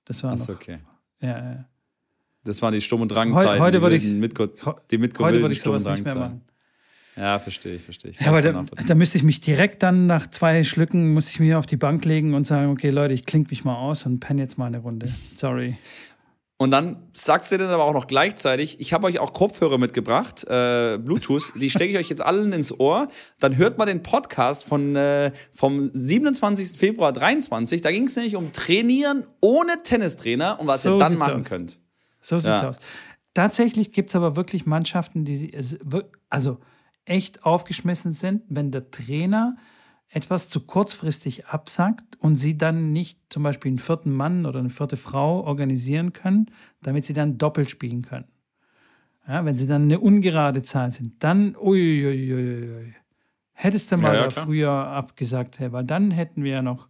[0.06, 0.60] Das war Achso, noch.
[0.60, 0.78] okay.
[1.22, 1.66] Ja, ja.
[2.44, 3.60] Das waren die Sturm- und Drangzeiten.
[3.62, 4.48] heute würde ich- die Mitko
[5.24, 6.42] Heute würde ich sowas und nicht mehr machen.
[7.18, 8.20] Ja, verstehe ich, verstehe ich.
[8.22, 11.56] Ja, aber da, da müsste ich mich direkt dann nach zwei Schlücken, muss ich mich
[11.56, 14.40] auf die Bank legen und sagen, okay Leute, ich klinge mich mal aus und penne
[14.42, 15.10] jetzt mal eine Runde.
[15.36, 15.78] Sorry.
[16.60, 20.44] Und dann sagst du dann aber auch noch gleichzeitig, ich habe euch auch Kopfhörer mitgebracht,
[20.48, 23.10] äh, Bluetooth, die stecke ich euch jetzt allen ins Ohr.
[23.40, 26.76] Dann hört mal den Podcast von, äh, vom 27.
[26.76, 27.82] Februar 23.
[27.82, 31.48] Da ging es nämlich um Trainieren ohne Tennistrainer und was So ihr dann machen aus.
[31.48, 31.80] könnt.
[32.22, 32.70] So sieht's Ja.
[32.70, 32.78] aus.
[33.36, 35.52] Tatsächlich gibt es aber wirklich Mannschaften, die sie-
[36.32, 36.58] also
[37.06, 39.58] echt aufgeschmissen sind, wenn der Trainer
[40.10, 44.70] etwas zu kurzfristig absagt und sie dann nicht zum Beispiel einen vierten Mann oder eine
[44.70, 46.52] vierte Frau organisieren können,
[46.82, 48.28] damit sie dann doppelt spielen können.
[49.28, 52.96] Ja, wenn sie dann eine ungerade Zahl sind, dann uiuiuiui.
[53.52, 54.46] Hättest du mal ja, da klar.
[54.46, 56.88] früher abgesagt, hey, weil dann hätten wir ja noch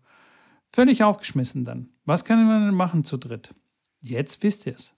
[0.72, 1.90] völlig aufgeschmissen dann.
[2.06, 3.56] Was können wir denn machen zu dritt?
[4.02, 4.94] Jetzt wisst ihr es.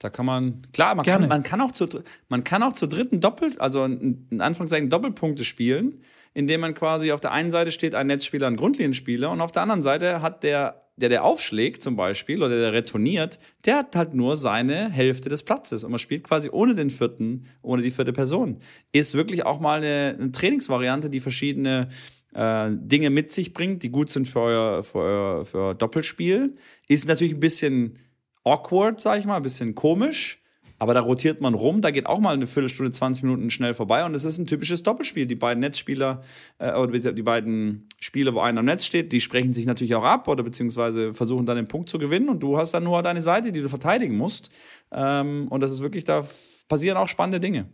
[0.00, 1.24] Da kann man, klar, man Gerne.
[1.24, 1.86] kann, man kann auch zu,
[2.30, 6.00] man kann auch zu dritten Doppelt, also in in Anführungszeichen Doppelpunkte spielen,
[6.32, 9.60] indem man quasi auf der einen Seite steht ein Netzspieler, ein Grundlinienspieler und auf der
[9.60, 14.14] anderen Seite hat der, der, der aufschlägt zum Beispiel oder der retourniert, der hat halt
[14.14, 18.14] nur seine Hälfte des Platzes und man spielt quasi ohne den vierten, ohne die vierte
[18.14, 18.56] Person.
[18.92, 21.90] Ist wirklich auch mal eine, eine Trainingsvariante, die verschiedene
[22.32, 26.54] äh, Dinge mit sich bringt, die gut sind für euer, für euer, für euer Doppelspiel.
[26.88, 27.98] Ist natürlich ein bisschen
[28.44, 30.40] awkward, sag ich mal, ein bisschen komisch.
[30.80, 34.02] Aber da rotiert man rum, da geht auch mal eine Viertelstunde, 20 Minuten schnell vorbei
[34.02, 35.26] und es ist ein typisches Doppelspiel.
[35.26, 36.22] Die beiden Netzspieler
[36.58, 40.04] äh, oder die beiden Spieler, wo einer am Netz steht, die sprechen sich natürlich auch
[40.04, 43.20] ab oder beziehungsweise versuchen dann den Punkt zu gewinnen und du hast dann nur deine
[43.20, 44.48] Seite, die du verteidigen musst.
[44.90, 46.24] Ähm, und das ist wirklich, da
[46.66, 47.66] passieren auch spannende Dinge.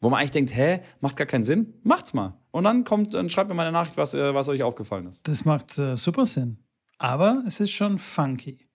[0.00, 2.38] Wo man eigentlich denkt, hä, macht gar keinen Sinn, macht's mal.
[2.52, 5.26] Und dann kommt, dann schreibt mir meine Nachricht, was, äh, was euch aufgefallen ist.
[5.26, 6.58] Das macht äh, super Sinn.
[6.98, 8.69] Aber es ist schon funky.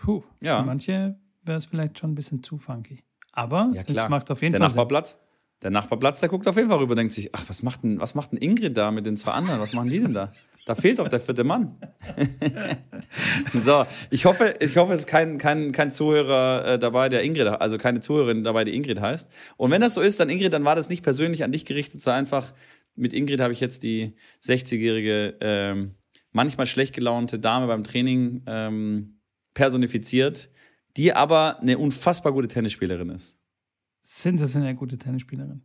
[0.00, 0.22] Puh.
[0.40, 0.60] Ja.
[0.60, 3.02] Für manche wäre es vielleicht schon ein bisschen zu funky.
[3.32, 4.76] Aber Ja, es macht auf jeden Der Fall Sinn.
[4.76, 5.20] Nachbarplatz,
[5.62, 8.14] der Nachbarplatz, der guckt auf jeden Fall rüber, denkt sich, ach, was macht denn, was
[8.14, 9.60] macht denn Ingrid da mit den zwei anderen?
[9.60, 10.32] Was machen die denn da?
[10.66, 11.76] Da fehlt doch der vierte Mann.
[13.54, 17.48] so, ich hoffe, ich hoffe, es ist kein, kein, kein Zuhörer äh, dabei, der Ingrid,
[17.48, 19.30] also keine Zuhörerin dabei, die Ingrid heißt.
[19.56, 22.02] Und wenn das so ist, dann Ingrid, dann war das nicht persönlich an dich gerichtet,
[22.02, 22.52] sondern einfach
[22.94, 25.94] mit Ingrid habe ich jetzt die 60-jährige, ähm,
[26.32, 29.17] manchmal schlecht gelaunte Dame beim Training ähm,
[29.58, 30.48] personifiziert,
[30.96, 33.38] die aber eine unfassbar gute Tennisspielerin ist.
[34.00, 35.62] Sensationell gute Tennisspielerin.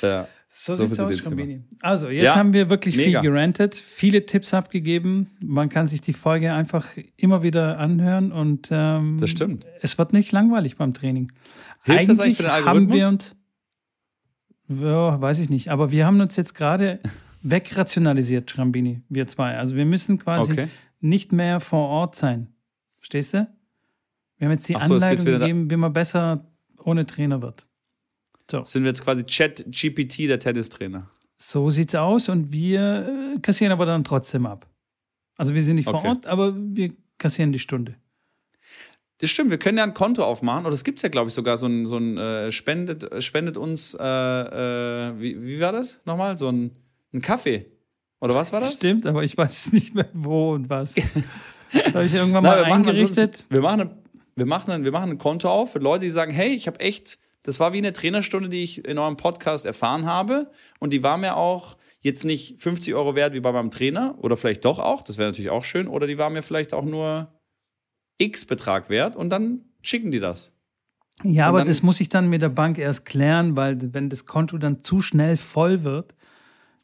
[0.00, 0.26] Ja.
[0.48, 1.64] So, So sieht's aus, Schrambini.
[1.80, 3.20] Also, jetzt Ja, haben wir wirklich mega.
[3.20, 5.36] viel gerantet, viele Tipps abgegeben.
[5.40, 9.66] Man kann sich die Folge einfach immer wieder anhören und ähm, Das stimmt.
[9.82, 11.30] es wird nicht langweilig beim Training.
[11.82, 12.96] Hilft das eigentlich für den haben Algorithmus?
[12.98, 13.36] wir uns,
[14.68, 17.00] ja, weiß ich nicht, aber wir haben uns jetzt gerade
[17.42, 19.56] wegrationalisiert, Schrambini, wir zwei.
[19.58, 20.68] Also wir müssen quasi Okay.
[21.00, 22.48] nicht mehr vor Ort sein.
[23.06, 23.46] Verstehst du?
[24.38, 26.44] Wir haben jetzt die Ach so, es geht's Anleitung wieder da- gegeben, wie man besser
[26.82, 27.64] ohne Trainer wird.
[28.50, 28.64] So.
[28.64, 31.08] Sind wir jetzt quasi Chat-GPT der Tennistrainer?
[31.38, 34.68] So sieht's aus und wir äh, kassieren aber dann trotzdem ab.
[35.36, 36.08] Also wir sind nicht vor Okay.
[36.08, 37.94] Ort, aber wir kassieren die Stunde.
[39.18, 40.66] Das stimmt, wir können ja ein Konto aufmachen.
[40.66, 43.94] Oder es gibt ja, glaube ich, sogar so ein, so ein äh, spendet, spendet uns,
[43.94, 46.36] äh, äh, wie, wie war das nochmal?
[46.36, 46.72] So ein,
[47.12, 47.66] ein Kaffee.
[48.20, 48.74] Oder was war das?
[48.74, 50.96] Stimmt, aber ich weiß nicht mehr wo und was.
[51.72, 53.18] Habe ich irgendwann Na, mal wir machen eingerichtet.
[53.18, 53.90] ansonsten- wir, machen ein,
[54.36, 56.80] wir, machen ein, wir machen ein Konto auf für Leute, die sagen, hey, ich habe
[56.80, 60.50] echt, das war wie eine Trainerstunde, die ich in eurem Podcast erfahren habe.
[60.80, 64.14] Und die war mir auch jetzt nicht 50 Euro wert wie bei meinem Trainer.
[64.18, 65.88] Oder vielleicht doch auch, das wäre natürlich auch schön.
[65.88, 67.32] Oder die war mir vielleicht auch nur
[68.18, 69.16] X Betrag wert.
[69.16, 70.52] Und dann schicken die das.
[71.24, 74.26] Ja, Und aber das muss ich dann mit der Bank erst klären, weil wenn das
[74.26, 76.14] Konto dann zu schnell voll wird,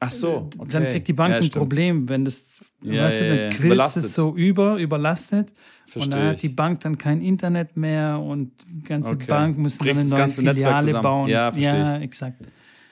[0.04, 0.68] Ach so, okay.
[0.72, 1.50] dann kriegt die Bank ja, ein.
[1.50, 2.08] Problem.
[2.08, 3.48] Wenn das, Ja, weißt du, dann ja.
[3.50, 5.50] quillt es so über, überlastet.
[5.50, 6.40] und Verstehe dann hat ich.
[6.40, 9.26] die Bank dann kein Internet mehr und die ganze Okay.
[9.28, 11.28] Bank muss dann eine das neue Filiale bauen.
[11.28, 12.40] Ja, verstehe ja exakt.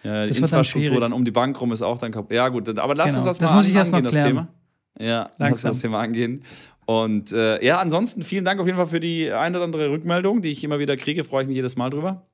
[0.02, 1.00] Ja, die Das dann Infrastruktur schwierig.
[1.00, 2.32] dann um die Bank rum ist auch dann kaputt.
[2.32, 3.18] Ja, gut, aber lass Genau.
[3.18, 4.46] uns das Das mal muss ich erst noch angehen, das klären.
[4.98, 5.08] Thema.
[5.08, 5.70] Ja, lass uns Langsam.
[5.72, 6.42] das Thema angehen.
[6.86, 10.42] Und äh, ja, ansonsten vielen Dank auf jeden Fall für die ein oder andere Rückmeldung,
[10.42, 11.22] die ich immer wieder kriege.
[11.24, 12.26] Freue ich mich jedes Mal drüber.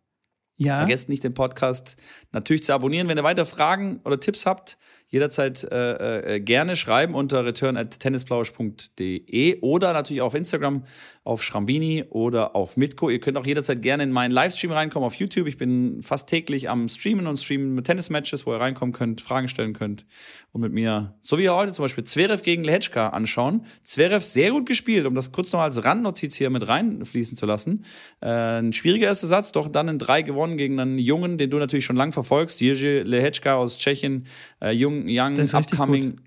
[0.59, 1.97] Ja, Vergesst nicht, den Podcast
[2.33, 3.09] natürlich zu abonnieren.
[3.09, 4.79] Wenn ihr weitere Fragen oder Tipps habt,
[5.09, 10.85] jederzeit äh, äh, gerne schreiben unter return at tennisplausch.de oder natürlich auf Instagram
[11.25, 13.11] auf Schrambini oder auf Mitko.
[13.11, 15.49] Ihr könnt auch jederzeit gerne in meinen Livestream reinkommen auf YouTube.
[15.49, 19.49] Ich bin fast täglich am Streamen und streamen mit Tennismatches, wo ihr reinkommen könnt, Fragen
[19.49, 20.07] stellen könnt
[20.53, 23.67] und mit mir, so wie heute zum Beispiel, Zverev gegen Lehečka anschauen.
[23.83, 27.85] Zverev sehr gut gespielt, um das kurz noch als Randnotiz hier mit reinfließen zu lassen.
[28.21, 31.59] Äh, ein schwieriger erster Satz, doch dann in drei gewonnen gegen einen Jungen, den du
[31.59, 32.61] natürlich schon lang verfolgst.
[32.61, 34.27] Jerzy Lehečka aus Tschechien,
[34.61, 34.71] äh,
[35.05, 36.21] Young, young Der upcoming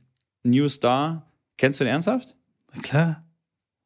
[0.43, 1.31] New Star.
[1.57, 2.35] Kennst du den ernsthaft?
[2.81, 3.25] klar.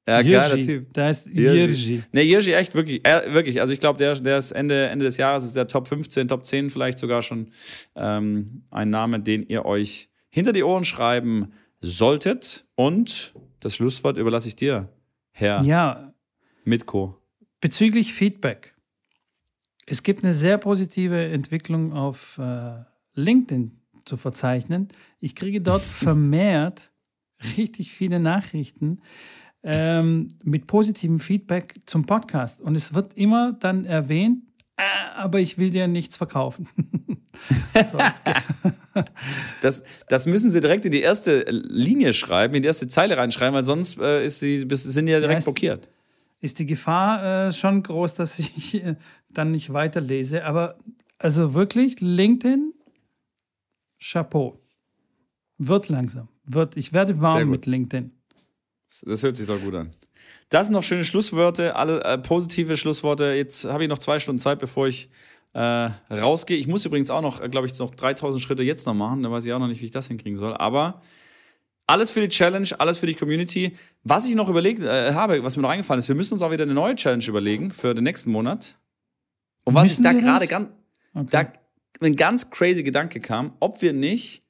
[0.05, 0.65] Ja, geiler Jiří.
[0.65, 0.93] Typ.
[0.93, 1.57] Da ist Jiří.
[1.59, 2.03] Jiří.
[2.11, 3.61] Ne, Jerzy echt wirklich, äh, wirklich.
[3.61, 6.43] Also ich glaube, der, der ist Ende, Ende des Jahres ist der Top 15, Top
[6.45, 7.47] 10 vielleicht sogar schon
[7.95, 12.65] ähm, ein Name, den ihr euch hinter die Ohren schreiben solltet.
[12.75, 14.89] Und das Schlusswort überlasse ich dir,
[15.31, 16.13] Herr Ja,
[16.65, 17.17] Mitko.
[17.61, 18.75] bezüglich Feedback.
[19.85, 22.73] Es gibt eine sehr positive Entwicklung auf äh,
[23.15, 23.71] LinkedIn
[24.05, 24.89] zu verzeichnen.
[25.19, 26.91] Ich kriege dort vermehrt
[27.57, 29.01] richtig viele Nachrichten
[29.63, 32.61] ähm, mit positivem Feedback zum Podcast.
[32.61, 34.43] Und es wird immer dann erwähnt,
[34.77, 34.81] äh,
[35.17, 36.67] aber ich will dir nichts verkaufen.
[37.91, 37.97] so,
[39.61, 43.55] Das, das müssen Sie direkt in die erste Linie schreiben, in die erste Zeile reinschreiben,
[43.55, 45.89] weil sonst äh, ist sie, sind die ja direkt ist- blockiert.
[46.41, 48.95] ist die Gefahr äh, schon groß, dass ich äh,
[49.33, 50.45] dann nicht weiterlese.
[50.45, 50.77] Aber
[51.17, 52.73] also wirklich, LinkedIn,
[54.03, 54.59] Chapeau.
[55.57, 56.27] Wird langsam.
[56.45, 58.11] Wird, ich werde warm mit LinkedIn.
[59.05, 59.93] Das hört sich doch gut an.
[60.49, 63.33] Das sind noch schöne Schlussworte, alle äh, positive Schlussworte.
[63.33, 65.09] Jetzt habe ich noch zwei Stunden Zeit, bevor ich
[65.53, 66.57] äh, rausgehe.
[66.57, 69.23] Ich muss übrigens auch noch, glaube ich, noch 3000 Schritte jetzt noch machen.
[69.23, 70.53] Da weiß ich auch noch nicht, wie ich das hinkriegen soll.
[70.55, 71.01] Aber
[71.87, 73.75] alles für die Challenge, alles für die Community.
[74.03, 76.51] Was ich noch überlegt äh, habe, was mir noch eingefallen ist, wir müssen uns auch
[76.51, 78.77] wieder eine neue Challenge überlegen für den nächsten Monat.
[79.63, 80.69] Und was Müssen ich da gerade ganz,
[81.15, 81.27] Okay.
[81.29, 81.62] da
[82.01, 84.43] ein ganz crazy Gedanke kam, ob wir nicht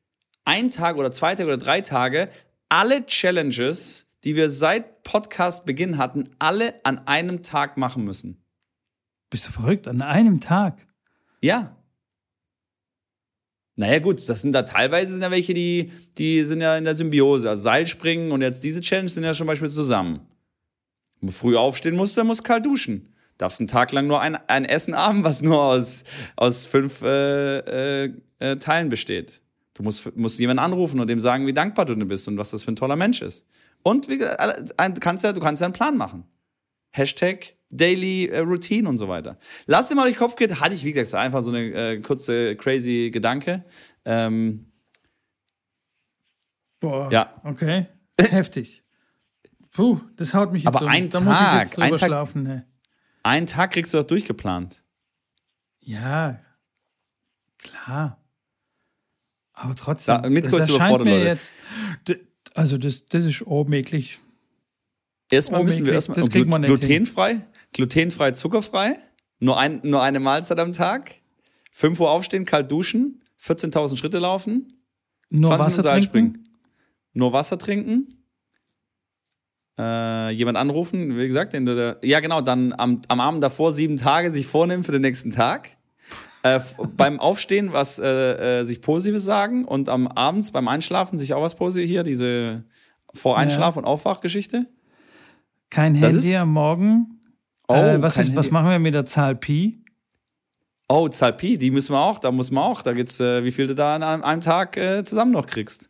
[0.45, 2.29] ein Tag oder zwei Tage oder drei Tage
[2.69, 8.43] alle Challenges, die wir seit Podcast-Beginn hatten, alle an einem Tag machen müssen.
[9.29, 9.87] Bist du verrückt?
[9.87, 10.87] An einem Tag.
[11.41, 11.75] Ja.
[13.75, 16.95] Naja, gut, das sind da teilweise sind ja welche, die, die sind ja in der
[16.95, 17.49] Symbiose.
[17.49, 20.21] Also Seilspringen und jetzt diese Challenge sind ja zum Beispiel zusammen.
[21.19, 23.12] Wenn du früh aufstehen musst, dann musst du kalt duschen.
[23.37, 26.03] Darfst einen Tag lang nur ein, ein Essen haben, was nur aus,
[26.35, 29.41] aus fünf äh, äh, äh, Teilen besteht.
[29.73, 32.63] Du musst, musst jemanden anrufen und dem sagen, wie dankbar du bist und was das
[32.63, 33.47] für ein toller Mensch ist.
[33.81, 36.25] Und wie, du kannst ja, du kannst ja einen Plan machen.
[36.91, 39.37] Hashtag Daily äh, Routine und so weiter.
[39.65, 40.59] Lass dir mal durch den Kopf gehen.
[40.59, 43.65] Hatte ich, wie gesagt, einfach so eine äh, kurze, crazy Gedanke.
[44.05, 44.67] Ähm,
[46.79, 47.11] Boah.
[47.11, 47.33] Ja.
[47.43, 47.87] Okay.
[48.19, 48.83] Heftig.
[49.71, 50.91] Puh, das haut mich jetzt Aber um.
[50.91, 52.43] ein da muss ich Tag, jetzt drüber ein Tag- schlafen.
[52.43, 52.67] Ne.
[53.23, 54.83] Einen Tag kriegst du doch durchgeplant.
[55.79, 56.39] Ja,
[57.57, 58.19] klar.
[59.53, 60.21] Aber trotzdem.
[60.21, 61.25] Da- Mitko das überfordert, mir Leute.
[61.25, 61.53] Jetzt,
[62.53, 64.19] also, das, das ist unmöglich.
[65.31, 66.79] Erstmal Oh, müssen wir erstmal das kriegt man nicht hin.
[66.79, 67.37] glutenfrei,
[67.71, 68.99] glutenfrei, zuckerfrei,
[69.39, 71.15] nur, ein, nur eine Mahlzeit am Tag,
[71.71, 74.73] 5 Uhr aufstehen, kalt duschen, 14.000 Schritte laufen,
[75.29, 76.07] Nur 20 Wasser Minuten Seil trinken.
[76.35, 76.49] springen.
[77.13, 78.22] Nur Wasser trinken.
[79.79, 83.97] Äh, jemand anrufen, wie gesagt, in der, ja genau, dann am, am Abend davor sieben
[83.97, 85.77] Tage sich vornehmen für den nächsten Tag.
[86.43, 86.59] Äh,
[86.97, 91.41] beim Aufstehen was äh, äh, sich Positives sagen und am abends beim Einschlafen sich auch
[91.41, 92.63] was Positives hier, diese
[93.15, 94.67] Vor-Einschlaf- und Aufwachgeschichte.
[95.71, 97.19] Kein Das Handy ist- am Morgen.
[97.67, 99.79] Oh, äh, was, ist, was machen wir mit der Zahl Pi?
[100.87, 103.51] Oh, Zahl Pi, die müssen wir auch, da muss man auch, da geht's, äh, wie
[103.51, 105.89] viel du da an einem, einem Tag äh, zusammen noch kriegst.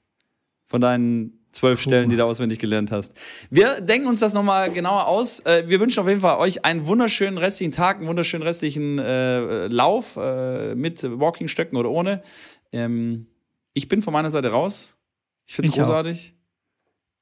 [0.65, 3.13] Von deinen zwölf Stellen, die du auswendig gelernt hast.
[3.49, 5.39] Wir denken uns das nochmal genauer aus.
[5.41, 9.67] Äh, wir wünschen auf jeden Fall euch einen wunderschönen restlichen Tag, einen wunderschönen restlichen äh,
[9.67, 12.21] Lauf äh, mit Walkingstöcken oder ohne.
[12.71, 13.27] Ähm,
[13.73, 14.97] ich bin von meiner Seite raus.
[15.45, 15.85] Ich finde es Ich auch.
[15.87, 16.33] großartig.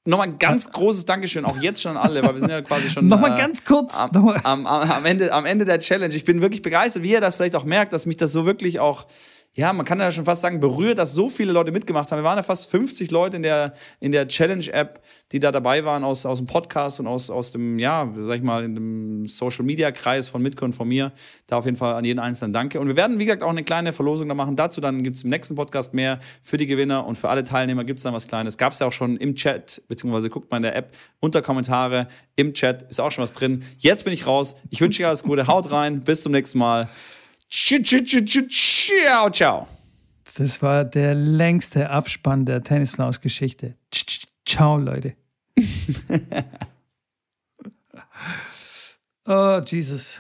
[0.04, 2.90] Nochmal ein ganz großes Dankeschön, auch jetzt schon an alle, weil wir sind ja quasi
[2.90, 3.06] schon.
[3.08, 3.96] Nochmal äh, ganz kurz.
[4.00, 4.10] am,
[4.44, 6.16] am, am, Ende, am Ende der Challenge.
[6.16, 8.80] Ich bin wirklich begeistert, wie ihr das vielleicht auch merkt, dass mich das so wirklich
[8.80, 9.06] auch,
[9.54, 12.20] ja, man kann ja schon fast sagen, berührt, dass so viele Leute mitgemacht haben.
[12.20, 15.02] Wir waren ja fast 50 Leute in der, in der Challenge-App,
[15.34, 18.44] die da dabei waren aus, aus dem Podcast und aus, aus dem, ja, sag ich
[18.44, 21.12] mal, in dem Social-Media-Kreis von Mitko von mir.
[21.48, 22.80] Da auf jeden Fall an jeden Einzelnen danke.
[22.80, 24.56] Und wir werden, wie gesagt, auch eine kleine Verlosung da machen.
[24.56, 27.84] Dazu dann gibt es im nächsten Podcast mehr für die Gewinner und für alle Teilnehmer
[27.84, 28.58] gibt es dann was Kleines.
[28.58, 32.08] Gab es ja auch schon im Chat, beziehungsweise guckt mal in der App unter Kommentare
[32.38, 33.64] im Chat, ist auch schon was drin.
[33.80, 34.56] Jetzt bin ich raus.
[34.70, 35.48] Ich wünsche euch alles Gute.
[35.48, 36.02] Haut rein.
[36.02, 36.88] Bis zum nächsten Mal.
[37.52, 39.68] Ciao, ciao.
[40.38, 43.76] Das war der längste Abspann der Tennislaus-Geschichte.
[43.92, 45.16] Tsch, tsch, Ciao, Leute.
[49.28, 50.16] oh, Jesus.